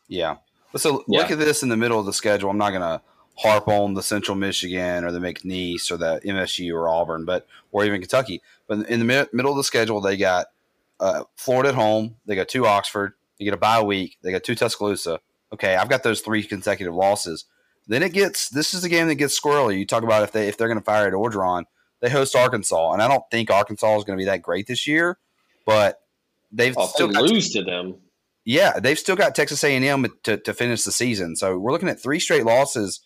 [0.07, 0.37] Yeah.
[0.77, 1.21] So yeah.
[1.21, 2.51] look at this in the middle of the schedule.
[2.51, 3.01] I'm not going to
[3.41, 7.85] harp on the Central Michigan or the McNeese or the MSU or Auburn, but or
[7.85, 8.43] even Kentucky.
[8.67, 10.49] But in the mid- middle of the schedule, they got
[10.99, 12.17] uh, Florida at home.
[12.27, 13.15] They got two Oxford.
[13.39, 14.19] You get a bye week.
[14.23, 15.21] They got two Tuscaloosa.
[15.53, 17.47] Okay, I've got those three consecutive losses.
[17.87, 19.79] Then it gets this is the game that gets squirrely.
[19.79, 21.65] You talk about if they if they're going to fire Ed Orgeron,
[22.01, 24.87] they host Arkansas, and I don't think Arkansas is going to be that great this
[24.87, 25.19] year,
[25.65, 26.01] but
[26.53, 27.97] they've oh, still they lose to them.
[28.45, 31.37] Yeah, they've still got Texas A and M to, to finish the season.
[31.37, 33.01] So we're looking at three straight losses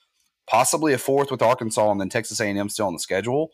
[0.47, 3.51] possibly a fourth with Arkansas, and then Texas A&M still on the schedule.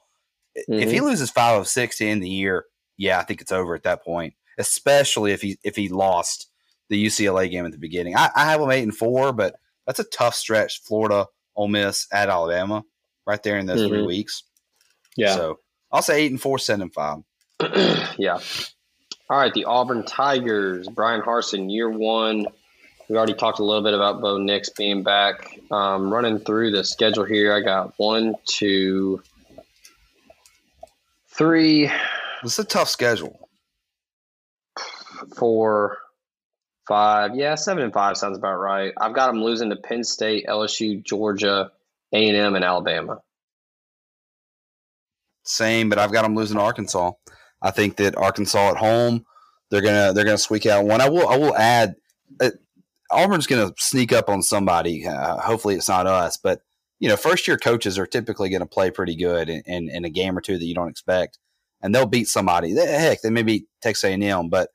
[0.59, 0.72] Mm-hmm.
[0.74, 1.07] If he mm-hmm.
[1.07, 2.64] loses five of six to end the year,
[2.97, 4.34] yeah, I think it's over at that point.
[4.59, 6.49] Especially if he if he lost
[6.91, 8.16] the UCLA game at the beginning.
[8.16, 9.55] I, I have him eight and four, but
[9.86, 10.82] that's a tough stretch.
[10.82, 11.26] Florida,
[11.57, 12.84] Ole Miss, at Alabama,
[13.26, 13.88] right there in those mm-hmm.
[13.88, 14.43] three weeks.
[15.16, 15.34] Yeah.
[15.34, 15.61] So
[15.91, 17.18] I'll say eight and four, seven and five.
[18.18, 18.38] yeah.
[19.30, 22.47] All right, the Auburn Tigers, Bryan Harsin, year one,
[23.11, 25.58] we already talked a little bit about Bo Nix being back.
[25.72, 29.20] Um, running through the schedule here, I got one, two,
[31.28, 31.90] three.
[32.44, 33.48] This is a tough schedule.
[35.36, 35.98] Four,
[36.86, 37.34] five.
[37.34, 38.92] Yeah, seven and five sounds about right.
[38.96, 41.72] I've got them losing to Penn State, LSU, Georgia,
[42.12, 43.18] A and M, and Alabama.
[45.42, 47.11] Same, but I've got them losing to Arkansas.
[47.61, 49.26] I think that Arkansas at home,
[49.72, 51.00] they're gonna they're gonna squeak out one.
[51.00, 51.96] I will I will add.
[53.11, 55.06] Auburn's going to sneak up on somebody.
[55.06, 56.62] Uh, hopefully, it's not us, but
[57.00, 60.04] you know, first year coaches are typically going to play pretty good in, in, in,
[60.04, 61.38] a game or two that you don't expect,
[61.82, 62.76] and they'll beat somebody.
[62.76, 64.68] Heck, they may beat Texas A&M, but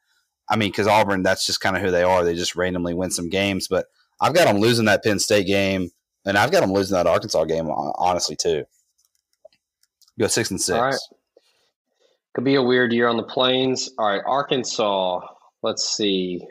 [0.50, 2.24] I mean, because Auburn, that's just kind of who they are.
[2.24, 3.68] They just randomly win some games.
[3.68, 3.86] But
[4.20, 5.90] I've got them losing that Penn State game,
[6.26, 8.66] and I've got them losing that Arkansas game, honestly, too.
[10.20, 11.08] Go six and six.
[12.34, 13.92] Could be a weird year on the plains.
[13.98, 15.22] All right, Arkansas.
[15.62, 16.42] Let's see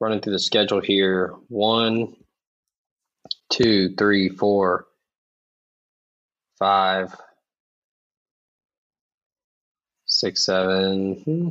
[0.00, 1.34] running through the schedule here.
[1.48, 2.14] One,
[3.50, 4.86] two, three, four,
[6.58, 7.14] five,
[10.06, 11.48] six, seven, hmm.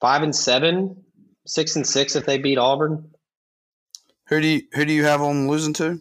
[0.00, 1.04] five and seven,
[1.46, 3.10] six and six if they beat Auburn.
[4.28, 6.00] Who do you who do you have them losing to?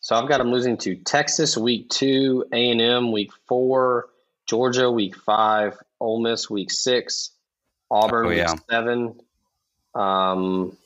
[0.00, 4.06] So I've got them losing to Texas week two, A and M week four,
[4.46, 7.30] Georgia week five, Ole Miss week six,
[7.90, 8.52] Auburn oh, yeah.
[8.52, 9.20] week seven,
[9.94, 10.76] um,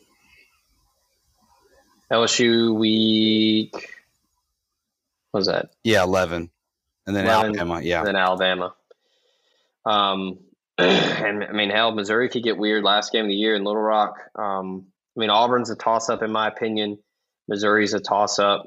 [2.10, 3.72] LSU week.
[5.30, 5.70] What was that?
[5.84, 6.50] Yeah, eleven,
[7.06, 7.80] and then 11, Alabama.
[7.82, 8.74] Yeah, then Alabama.
[9.84, 10.38] Um,
[10.78, 13.82] and I mean, hell, Missouri could get weird last game of the year in Little
[13.82, 14.16] Rock.
[14.34, 14.86] Um,
[15.16, 16.98] I mean, Auburn's a toss up in my opinion.
[17.48, 18.66] Missouri's a toss up.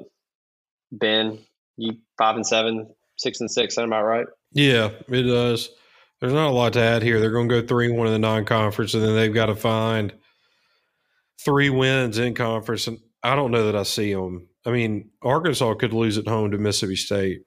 [0.90, 1.38] Ben,
[1.76, 2.88] you five and seven,
[3.22, 4.26] Six and six, sound about right?
[4.52, 5.70] Yeah, it does.
[6.20, 7.20] There's not a lot to add here.
[7.20, 9.54] They're going to go three and one in the non-conference, and then they've got to
[9.54, 10.12] find
[11.44, 12.86] three wins in conference.
[12.86, 14.48] And I don't know that I see them.
[14.66, 17.40] I mean, Arkansas could lose at home to Mississippi State.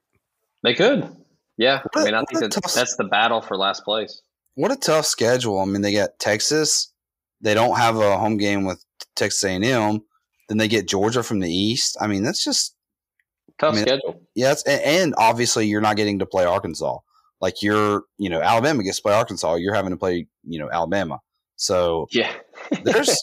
[0.63, 1.09] They could.
[1.57, 4.21] Yeah, What a- I mean, I think that tough- that's the battle for last place.
[4.55, 5.59] What a tough schedule.
[5.59, 6.91] I mean, they got Texas.
[7.41, 8.83] They don't have a home game with
[9.15, 10.01] Texas A&M.
[10.49, 11.97] Then they get Georgia from the East.
[11.99, 12.75] I mean, that's just
[13.57, 14.21] Tough I mean, schedule.
[14.35, 14.51] yeah.
[14.51, 16.97] It's, and, and obviously, you're not getting to play Arkansas.
[17.39, 19.55] Like you're, you know, Alabama gets to play Arkansas.
[19.55, 21.19] You're having to play, you know, Alabama.
[21.55, 22.31] So Yeah,
[22.83, 23.17] there's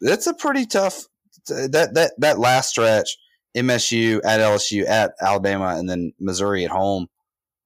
[0.00, 1.06] it's a pretty tough
[1.48, 3.16] that that that last stretch.
[3.56, 7.06] MSU at LSU at Alabama and then Missouri at home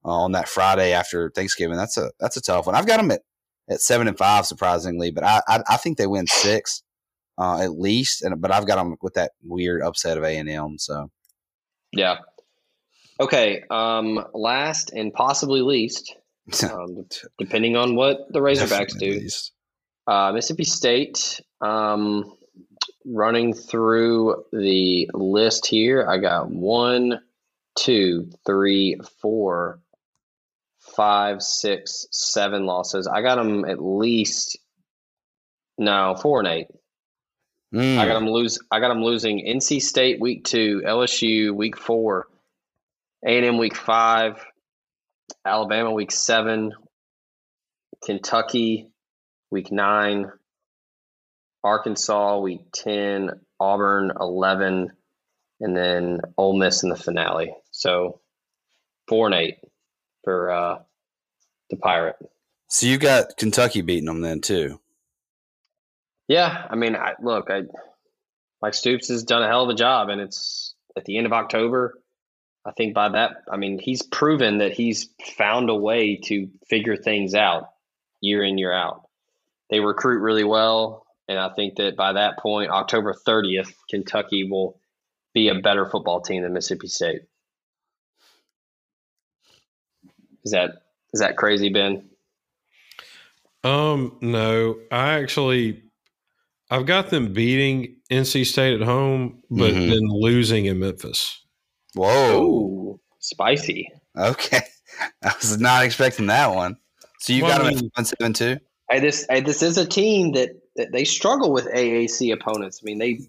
[0.04, 1.76] uh, on that Friday after Thanksgiving.
[1.76, 2.74] That's a that's a tough one.
[2.74, 3.22] I've got them at,
[3.68, 6.82] at seven and five surprisingly, but I I, I think they win six
[7.38, 8.22] uh, at least.
[8.22, 10.78] And but I've got them with that weird upset of A and M.
[10.78, 11.10] So
[11.92, 12.18] yeah.
[13.20, 13.62] Okay.
[13.70, 16.14] Um, last and possibly least,
[16.64, 17.06] um,
[17.38, 19.18] depending on what the Razorbacks Definitely do.
[19.20, 19.51] least.
[20.06, 21.40] Uh, Mississippi State.
[21.60, 22.36] Um,
[23.04, 27.20] running through the list here, I got one,
[27.76, 29.80] two, three, four,
[30.78, 33.06] five, six, seven losses.
[33.06, 34.58] I got them at least
[35.78, 36.66] no four and eight.
[37.74, 37.96] Mm.
[37.98, 38.58] I got them lose.
[38.70, 42.26] I got them losing NC State week two, LSU week four,
[43.24, 44.44] A and M week five,
[45.44, 46.72] Alabama week seven,
[48.04, 48.91] Kentucky
[49.52, 50.32] week nine,
[51.62, 53.30] Arkansas week ten,
[53.60, 54.90] Auburn eleven,
[55.60, 57.54] and then Ole Miss in the finale.
[57.70, 58.20] So
[59.06, 59.58] four and eight
[60.24, 60.78] for uh,
[61.70, 62.16] the Pirate.
[62.68, 64.80] So you've got Kentucky beating them then too.
[66.26, 67.62] Yeah, I mean, I, look, I
[68.62, 71.32] Mike Stoops has done a hell of a job, and it's at the end of
[71.32, 71.98] October.
[72.64, 76.96] I think by that, I mean he's proven that he's found a way to figure
[76.96, 77.68] things out
[78.20, 79.02] year in year out.
[79.72, 84.78] They recruit really well, and I think that by that point, October thirtieth, Kentucky will
[85.32, 87.22] be a better football team than Mississippi State.
[90.44, 90.82] Is that
[91.14, 92.04] is that crazy, Ben?
[93.64, 95.82] Um, no, I actually,
[96.70, 99.88] I've got them beating NC State at home, but Mhm.
[99.88, 101.44] then losing in Memphis.
[101.94, 102.42] Whoa.
[102.42, 103.88] Ooh, spicy.
[104.18, 104.60] Okay.
[105.24, 106.76] I was not expecting that one.
[107.20, 108.58] So you Well, got I them mean- at one seven two.
[108.92, 112.80] Hey, this hey, this is a team that, that they struggle with AAC opponents.
[112.82, 113.20] I mean, they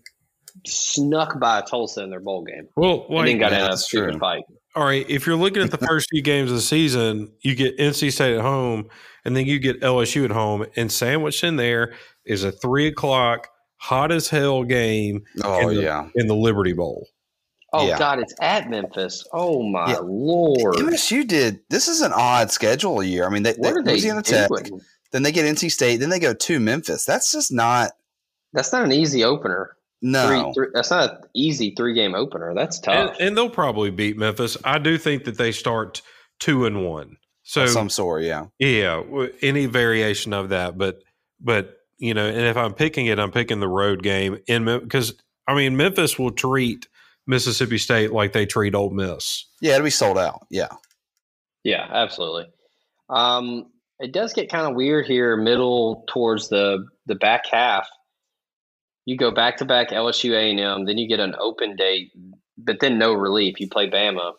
[0.66, 4.12] snuck by Tulsa in their bowl game Well, and then got in a that's stupid
[4.12, 4.20] true.
[4.20, 4.44] fight.
[4.76, 7.78] all right, if you're looking at the first few games of the season, you get
[7.78, 8.90] NC State at home,
[9.26, 11.94] and then you get LSU at home, and sandwiched in there
[12.26, 13.48] is a three o'clock
[13.78, 16.08] hot as hell game Oh in the, yeah.
[16.16, 17.08] in the Liberty Bowl.
[17.74, 17.98] Oh Yeah.
[17.98, 19.28] God, it's at Memphis.
[19.34, 20.00] Oh my Yeah.
[20.04, 21.60] lord, MSU did.
[21.70, 23.26] This is an odd schedule year.
[23.26, 24.80] I mean, they, they what are they Louisiana Tech, doing?
[25.14, 27.06] Then they get NC State, then they go to Memphis.
[27.06, 27.92] That's just not
[28.52, 29.78] That's not an easy opener.
[30.02, 30.28] no.
[30.28, 32.54] Three, three, that's not an easy three game opener.
[32.54, 33.16] That's tough.
[33.22, 34.58] and they'll probably beat Memphis.
[34.66, 36.02] I do think that they start
[36.40, 37.16] two and one.
[37.44, 38.24] So of some sort.
[38.24, 38.46] Yeah.
[38.60, 39.02] Yeah,
[39.42, 41.04] any variation of that, but
[41.40, 45.14] but you know, and if I'm picking it, I'm picking the road game in because
[45.48, 46.88] I mean Memphis will treat
[47.28, 49.46] Mississippi State like they treat Ole Miss.
[49.62, 49.76] Yeah.
[49.76, 50.46] It'll be sold out.
[50.50, 50.70] Yeah.
[51.64, 52.48] Yeah, absolutely.
[53.10, 53.68] Um,
[54.04, 57.88] it does get kind of weird here, middle towards the the back half.
[59.06, 62.12] You go back to back LSU A and M, then you get an open date,
[62.58, 63.60] but then no relief.
[63.60, 64.34] You play Bama,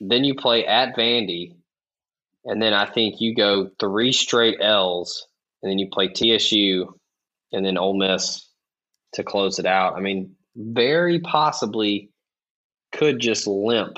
[0.00, 1.56] then you play at Vandy,
[2.44, 5.26] and then I think you go three straight L's,
[5.62, 6.94] and then you play TSU,
[7.52, 8.48] and then Ole Miss
[9.14, 9.96] to close it out.
[9.96, 12.10] I mean, very possibly
[12.92, 13.96] could just limp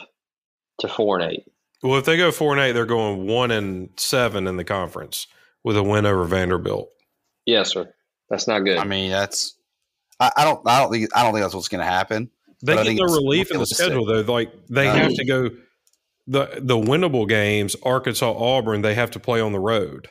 [0.81, 1.45] to four and eight.
[1.85, 5.27] Well, if they go four and eight, they're going one and seven in the conference
[5.63, 6.91] with a win over Vanderbilt.
[7.47, 7.93] Yes, sir.
[8.31, 8.79] That's not good.
[8.79, 9.55] I mean, that's.
[10.19, 10.67] I, I don't.
[10.67, 11.11] I don't think.
[11.15, 12.31] I don't think that's what's going to happen.
[12.63, 13.77] They I get think no relief in the realistic.
[13.79, 14.33] schedule though.
[14.33, 15.51] Like they Um, have to go
[16.27, 18.81] the the winnable games, Arkansas, Auburn.
[18.81, 20.09] They have to play on the road.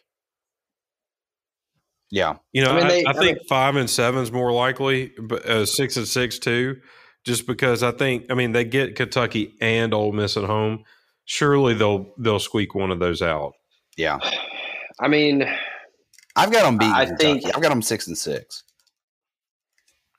[2.11, 2.35] Yeah.
[2.51, 5.11] You know, I I, mean, they- I I think five and seven is more likely,
[5.19, 6.77] but uh, six and six too.
[7.25, 10.83] Just because I think, I mean, they get Kentucky and Ole Miss at home.
[11.25, 13.53] Surely they'll they'll squeak one of those out.
[13.97, 14.19] Yeah.
[14.99, 15.43] I mean,
[16.35, 17.39] I've got them beating I Kentucky.
[17.41, 18.63] think- I've got them six and six.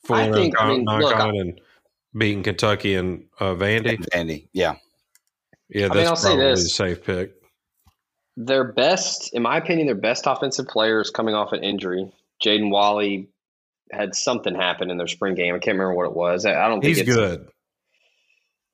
[0.04, 1.60] Full I think- I mean, look, non-con and
[2.16, 3.98] beating Kentucky and uh, Vandy.
[4.12, 4.48] Vandy.
[4.52, 4.76] Yeah.
[5.70, 6.62] Yeah, I mean, that's I'll say this.
[6.62, 7.32] the safe pick.
[8.36, 12.12] their best, in my opinion, their best offensive players coming off an injury.
[12.44, 13.28] Jaden Walley
[13.92, 15.54] had something happen in their spring game.
[15.54, 16.44] I can't remember what it was.
[16.44, 17.48] I I don't think He's it's, good.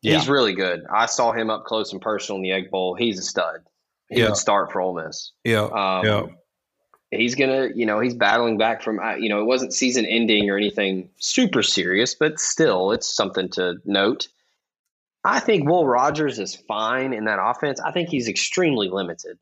[0.02, 0.18] Yeah.
[0.18, 0.84] He's really good.
[0.92, 2.94] I saw him up close and personal in the Egg Bowl.
[2.94, 3.60] He's a stud.
[4.08, 4.28] He Yeah.
[4.28, 5.32] would start for Ole Miss.
[5.44, 5.64] Yeah.
[5.64, 6.26] Um, Yeah.
[7.12, 10.48] He's gonna, you know, he's battling back from, uh, you know, it wasn't season ending
[10.48, 14.28] or anything super serious, but still, it's something to note.
[15.24, 17.80] I think Will Rogers is fine in that offense.
[17.80, 19.38] I think he's extremely limited.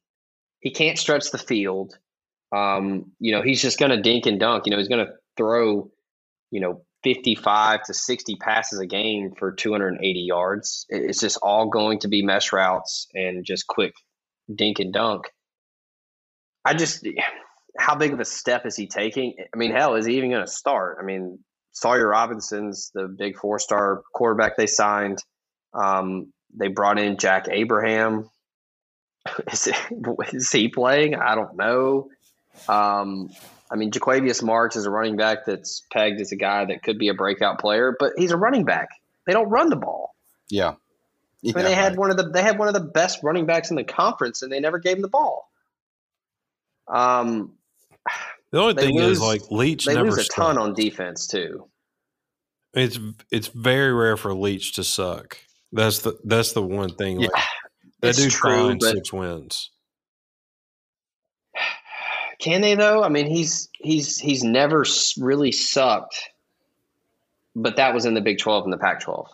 [0.61, 1.98] He can't stretch the field.
[2.52, 4.64] Um, you know, he's just gonna dink and dunk.
[4.64, 5.90] You know, he's gonna throw,
[6.50, 10.86] you know, 55 to 60 passes a game for 280 yards.
[10.88, 13.94] It's just all going to be mesh routes and just quick
[14.53, 15.26] dink and dunk.
[16.64, 17.07] I just,
[17.78, 19.34] how big of a step is he taking?
[19.55, 20.99] I mean, hell, is he even going to start?
[21.01, 21.38] I mean,
[21.72, 25.18] Sawyer Robinson's the big four star quarterback they signed.
[25.72, 28.28] Um, they brought in Jack Abraham.
[29.53, 29.76] Is, it,
[30.32, 31.14] is he playing?
[31.14, 32.09] I don't know.
[32.66, 33.28] Um,
[33.70, 36.98] I mean, Jo'quavious Marks is a running back that's pegged as a guy that could
[36.98, 38.88] be a breakout player, but he's a running back.
[39.26, 40.14] They don't run the ball.
[40.48, 40.74] Yeah.
[41.44, 43.70] I mean, they had one of the they had one of the best running backs
[43.70, 45.48] in the conference, and they never gave him the ball.
[46.88, 47.52] Um,
[48.50, 51.68] The only thing lose- is like Leach they never lose a ton on defense too.
[52.74, 52.98] It's
[53.30, 55.38] it's very rare for Leach to suck.
[55.72, 57.20] That's the that's the one thing.
[57.20, 57.30] Like,
[58.00, 59.70] that it's dude true, six wins.
[62.39, 63.03] Can they though?
[63.03, 64.84] I mean, he's he's he's never
[65.18, 66.16] really sucked,
[67.57, 69.28] but that was in the Big Twelve and the Pac twelve.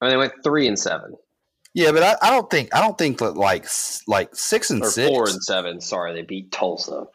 [0.00, 1.14] I mean, they went three and seven
[1.74, 3.66] Yeah, but I, I don't think I don't think that like
[4.06, 5.80] like six and or six four and seven.
[5.80, 7.06] Sorry, they beat Tulsa.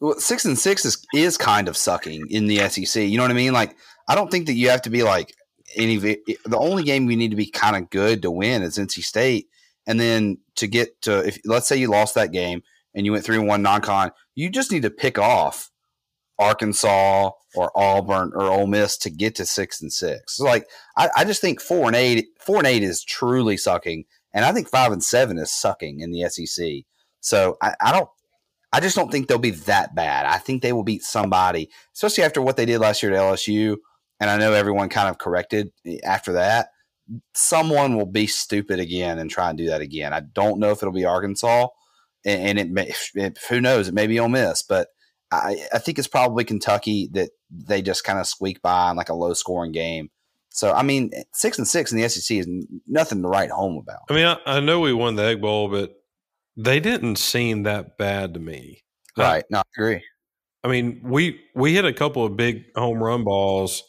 [0.00, 3.02] well, six and six is is kind of sucking in the SEC.
[3.02, 3.52] You know what I mean?
[3.52, 3.76] Like
[4.08, 5.34] I don't think that you have to be like
[5.76, 5.98] any.
[5.98, 9.48] The only game we need to be kind of good to win is NC State,
[9.86, 12.62] and then to get to if let's say you lost that game
[12.96, 15.70] and you went three and one non-con, you just need to pick off
[16.38, 20.36] Arkansas or Auburn or Ole Miss to get to six and six.
[20.36, 20.66] So like
[20.96, 24.52] I, I just think four and eight, four and eight is truly sucking, and I
[24.52, 26.66] think five and seven is sucking in the SEC.
[27.20, 28.08] So I, I don't.
[28.72, 30.26] I just don't think they'll be that bad.
[30.26, 33.76] I think they will beat somebody, especially after what they did last year at LSU.
[34.20, 35.70] And I know everyone kind of corrected
[36.04, 36.70] after that.
[37.32, 40.12] Someone will be stupid again and try and do that again.
[40.12, 41.68] I don't know if it'll be Arkansas,
[42.26, 42.92] and, and it may.
[43.14, 43.88] It, who knows?
[43.88, 44.88] It may be Ole Miss, but
[45.30, 49.08] I, I think it's probably Kentucky that they just kind of squeak by in like
[49.08, 50.10] a low scoring game.
[50.50, 52.48] So I mean, six and six in the SEC is
[52.86, 54.00] nothing to write home about.
[54.10, 55.94] I mean, I, I know we won the Egg Bowl, but
[56.56, 58.82] they didn't seem that bad to me.
[59.16, 59.44] Right?
[59.50, 60.02] No, I agree.
[60.64, 63.82] I mean, we we hit a couple of big home run balls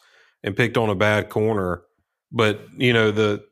[0.43, 1.83] and picked on a bad corner,
[2.31, 3.43] but you know the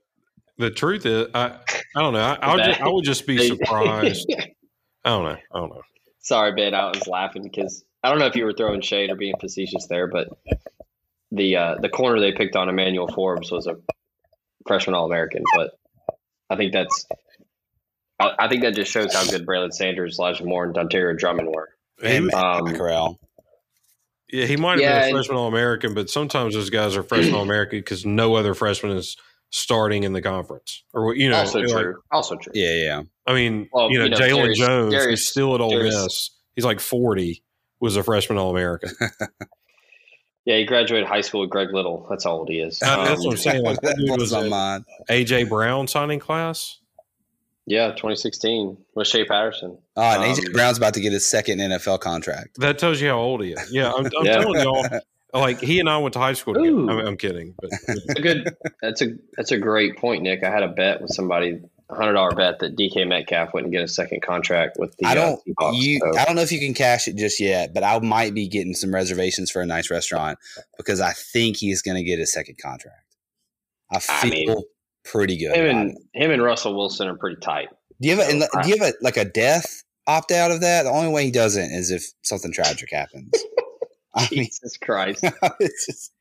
[0.58, 1.58] the truth is, I
[1.96, 2.20] I don't know.
[2.20, 4.34] I, I, would, just, I would just be surprised.
[5.06, 5.38] I don't know.
[5.54, 5.82] I don't know.
[6.22, 6.74] Sorry, Ben.
[6.74, 9.88] I was laughing because I don't know if you were throwing shade or being facetious
[9.88, 10.30] there, but
[11.32, 13.76] the uh, the corner they picked on Emmanuel Forbes was a
[14.68, 15.44] freshman All American.
[15.56, 15.72] But
[16.50, 17.06] I think that's
[18.20, 21.50] I, I think that just shows how good Braylon Sanders, Elijah Moore, and Dontario Drummond
[21.50, 21.70] were.
[22.02, 23.20] He, And Um, Corral.
[24.32, 27.04] yeah, he might have Yeah, been a freshman All American, but sometimes those guys are
[27.04, 29.18] freshman All American because no other freshman is
[29.50, 32.02] starting in the conference, or you know, also like, true.
[32.12, 32.52] Also true.
[32.56, 33.02] Yeah, yeah.
[33.28, 35.96] I mean, Well, you know, you know, Jalen Jones, Darius- he's still at Ole Darius-
[36.04, 36.30] Miss.
[36.56, 37.44] He's like forty.
[37.82, 38.92] Was a freshman All American.
[40.46, 42.06] Yeah, he graduated high school with Greg Little.
[42.08, 42.80] That's all old he is.
[42.84, 43.64] Uh, that's Um, what I'm saying.
[43.64, 44.86] Like, that dude was on mine?
[45.10, 46.78] AJ Brown signing class.
[47.66, 49.76] yeah, 2016 with Shea Patterson.
[49.96, 52.60] Oh, and AJ Um, Brown's about to get his second NFL contract.
[52.60, 53.74] That tells you how old he is.
[53.74, 54.38] Yeah, I'm, I'm Yeah.
[54.40, 54.86] telling y'all.
[55.40, 58.22] Like he and I went to high school I mean, I'm kidding, but That's a
[58.22, 58.56] good.
[58.82, 60.44] That's a that's a great point, Nick.
[60.44, 61.60] I had a bet with somebody,
[61.90, 65.06] a hundred dollar bet that DK Metcalf wouldn't get a second contract with the.
[65.08, 65.42] I don't.
[65.62, 66.00] Uh, you.
[66.00, 68.48] so- I don't know if you can cash it just yet, but I might be
[68.48, 70.40] getting some reservations for a nice restaurant
[70.78, 73.04] because I think he's going to get a second contract.
[73.92, 74.56] I I feel mean,
[75.04, 75.56] pretty good.
[75.56, 75.98] him and it.
[76.24, 77.68] him and Russell Wilson are pretty tight.
[78.02, 78.32] Do you have a?
[78.32, 80.84] and I- Do you have a like a death opt out of that?
[80.84, 83.32] The only way he doesn't is if something tragic happens.
[84.16, 85.24] I mean, Jesus Christ.
[85.62, 86.12] just,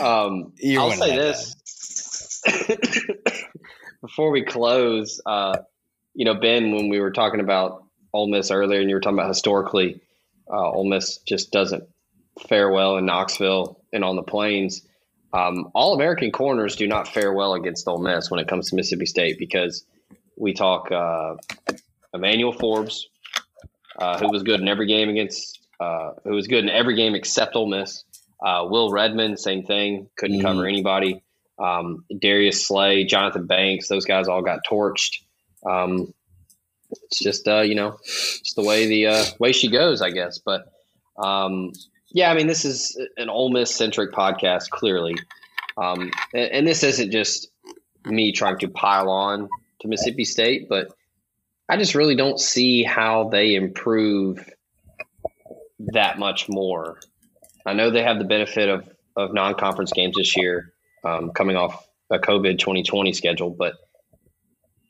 [0.00, 2.42] Um, I'll say this
[4.00, 5.20] before we close.
[5.24, 5.58] Uh,
[6.14, 9.18] you know, Ben, when we were talking about Ole Miss earlier, and you were talking
[9.18, 10.00] about historically,
[10.50, 11.84] uh, Ole Miss just doesn't
[12.48, 14.86] fare well in Knoxville and on the plains.
[15.32, 18.76] Um, All American corners do not fare well against Ole Miss when it comes to
[18.76, 19.84] Mississippi State because
[20.36, 21.34] we talk uh,
[22.14, 23.08] Emmanuel Forbes,
[23.98, 27.14] uh, who was good in every game against, uh, who was good in every game
[27.14, 28.04] except Ole Miss.
[28.44, 30.42] Uh, Will Redmond, same thing, couldn't Mhm.
[30.42, 31.22] cover anybody.
[31.58, 35.22] Um, Darius Slay, Johnthan Banks, those guys all got torched.
[35.64, 36.12] Um,
[37.04, 40.38] it's just uh, you know, just the way the uh, way she goes, I guess.
[40.38, 40.66] But
[41.22, 41.72] um,
[42.12, 45.16] yeah, I mean, this is an Ole Miss centric podcast, clearly,
[45.78, 47.48] um, and, and this isn't just
[48.04, 49.48] me trying to pile on
[49.80, 50.88] to Mississippi State, but
[51.68, 54.48] I just really don't see how they improve
[55.78, 57.00] that much more.
[57.64, 60.72] I know they have the benefit of, of non conference games this year,
[61.04, 63.74] um, coming off a COVID 2020 schedule, but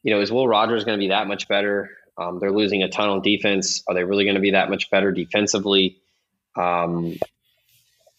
[0.02, 1.90] you know, is Will Rogers going to be that much better?
[2.18, 3.82] Um, they're losing a ton on defense.
[3.88, 5.98] Are they really going to be that much better defensively?
[6.54, 7.16] Um,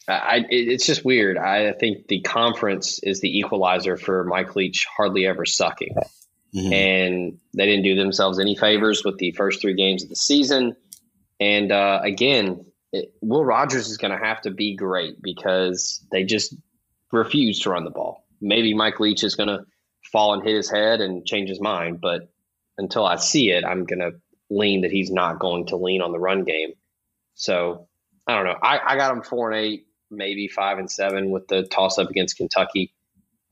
[0.08, 1.38] I, it's just weird.
[1.38, 5.96] I think the conference is the equalizer for Mike Leach hardly ever sucking.
[6.56, 6.74] Mm-hmm.
[6.74, 10.76] And they didn't do themselves any favors with the first three games of the season.
[11.40, 16.24] And uh, again, it, Will Rogers is going to have to be great because they
[16.24, 16.56] just
[17.12, 18.26] refuse to run the ball.
[18.42, 19.66] Maybe Mike Leach is going to
[20.12, 22.30] fall and hit his head and change his mind, but
[22.78, 24.12] until I see it, I'm going to
[24.50, 26.72] lean that he's not going to lean on the run game.
[27.34, 27.88] So
[28.28, 28.58] I don't know.
[28.62, 32.10] I, I got him four and eight, maybe five and seven with the toss up
[32.10, 32.94] against Kentucky.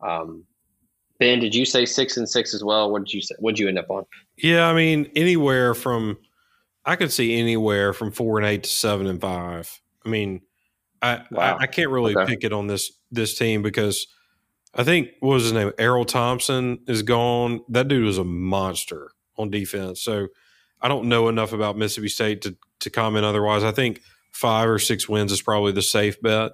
[0.06, 0.46] Um,
[1.20, 2.92] Ben, did you say six and six as well?
[2.92, 3.36] What did you say?
[3.40, 4.06] What did you end up on?
[4.38, 6.18] Yeah, I mean anywhere from
[6.86, 9.82] I could see anywhere from four and eight to seven and five.
[10.06, 10.42] I mean,
[11.02, 11.58] I wow.
[11.58, 12.26] I, I, can't really okay.
[12.26, 14.08] pick it on this this team because
[14.74, 15.72] I think what was his name?
[15.80, 17.62] Erroll Thompson is gone.
[17.70, 20.02] That dude was a monster on defense.
[20.02, 20.28] So
[20.82, 23.64] I don't know enough about Mississippi State to to comment otherwise.
[23.64, 24.02] I think
[24.32, 26.52] five or six wins is probably the safe bet.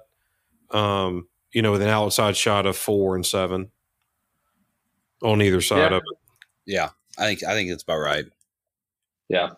[0.70, 3.70] Um, you know, with an outside shot of four and seven
[5.22, 5.96] on either side yeah.
[5.96, 6.18] of it.
[6.64, 6.88] Yeah,
[7.18, 8.24] I think I think it's about right.
[9.28, 9.50] Yeah.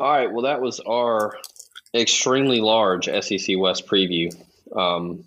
[0.00, 0.32] All right.
[0.32, 1.36] Well, that was our
[1.94, 4.34] extremely large SEC West preview.
[4.74, 5.24] Um,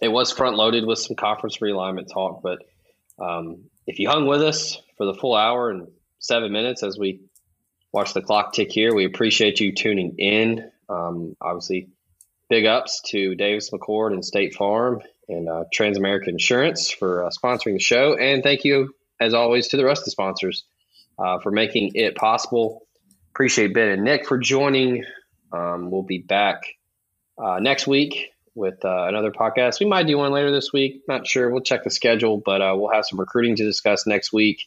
[0.00, 2.58] it was front loaded with some conference realignment talk, but
[3.20, 5.86] um, if you hung with us for the full hour and
[6.18, 7.20] seven minutes as we
[7.92, 10.68] watch the clock tick here, we appreciate you tuning in.
[10.88, 11.90] Um, obviously,
[12.48, 17.74] big ups to Davis McCord and State Farm and uh, Transamerica Insurance for uh, sponsoring
[17.74, 18.16] the show.
[18.16, 20.64] And thank you, as always, to the rest of the sponsors
[21.16, 22.88] uh, for making it possible.
[23.32, 25.04] Appreciate Ben and Nick for joining.
[25.52, 26.62] Um, we'll be back
[27.42, 29.80] uh, next week with uh, another podcast.
[29.80, 31.02] We might do one later this week.
[31.08, 31.50] Not sure.
[31.50, 34.66] We'll check the schedule, but uh, we'll have some recruiting to discuss next week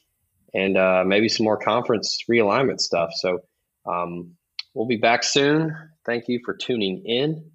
[0.54, 3.12] and uh, maybe some more conference realignment stuff.
[3.14, 3.40] So
[3.86, 4.32] um,
[4.74, 5.76] we'll be back soon.
[6.06, 7.52] Thank you for tuning in,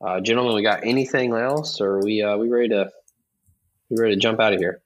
[0.00, 0.54] uh, gentlemen.
[0.54, 2.90] We got anything else, or we uh, we ready to
[3.90, 4.82] we ready to jump out of here?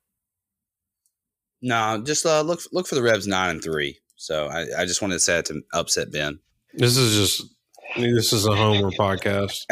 [1.60, 3.98] No, just uh, look look for the Rebs nine and three.
[4.18, 6.40] So I, I just wanted to say it to upset Ben.
[6.74, 7.54] This is just
[7.96, 9.64] this is a homer podcast.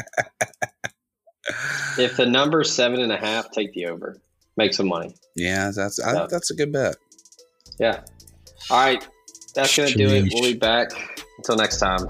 [1.98, 4.20] if the number's seven and a half, take the over.
[4.56, 5.14] Make some money.
[5.34, 6.96] Yeah, that's I, that's a good bet.
[7.78, 8.00] Yeah.
[8.70, 9.06] All right.
[9.54, 10.28] That's going to do it.
[10.32, 10.90] We'll be back.
[11.38, 12.06] Until next time.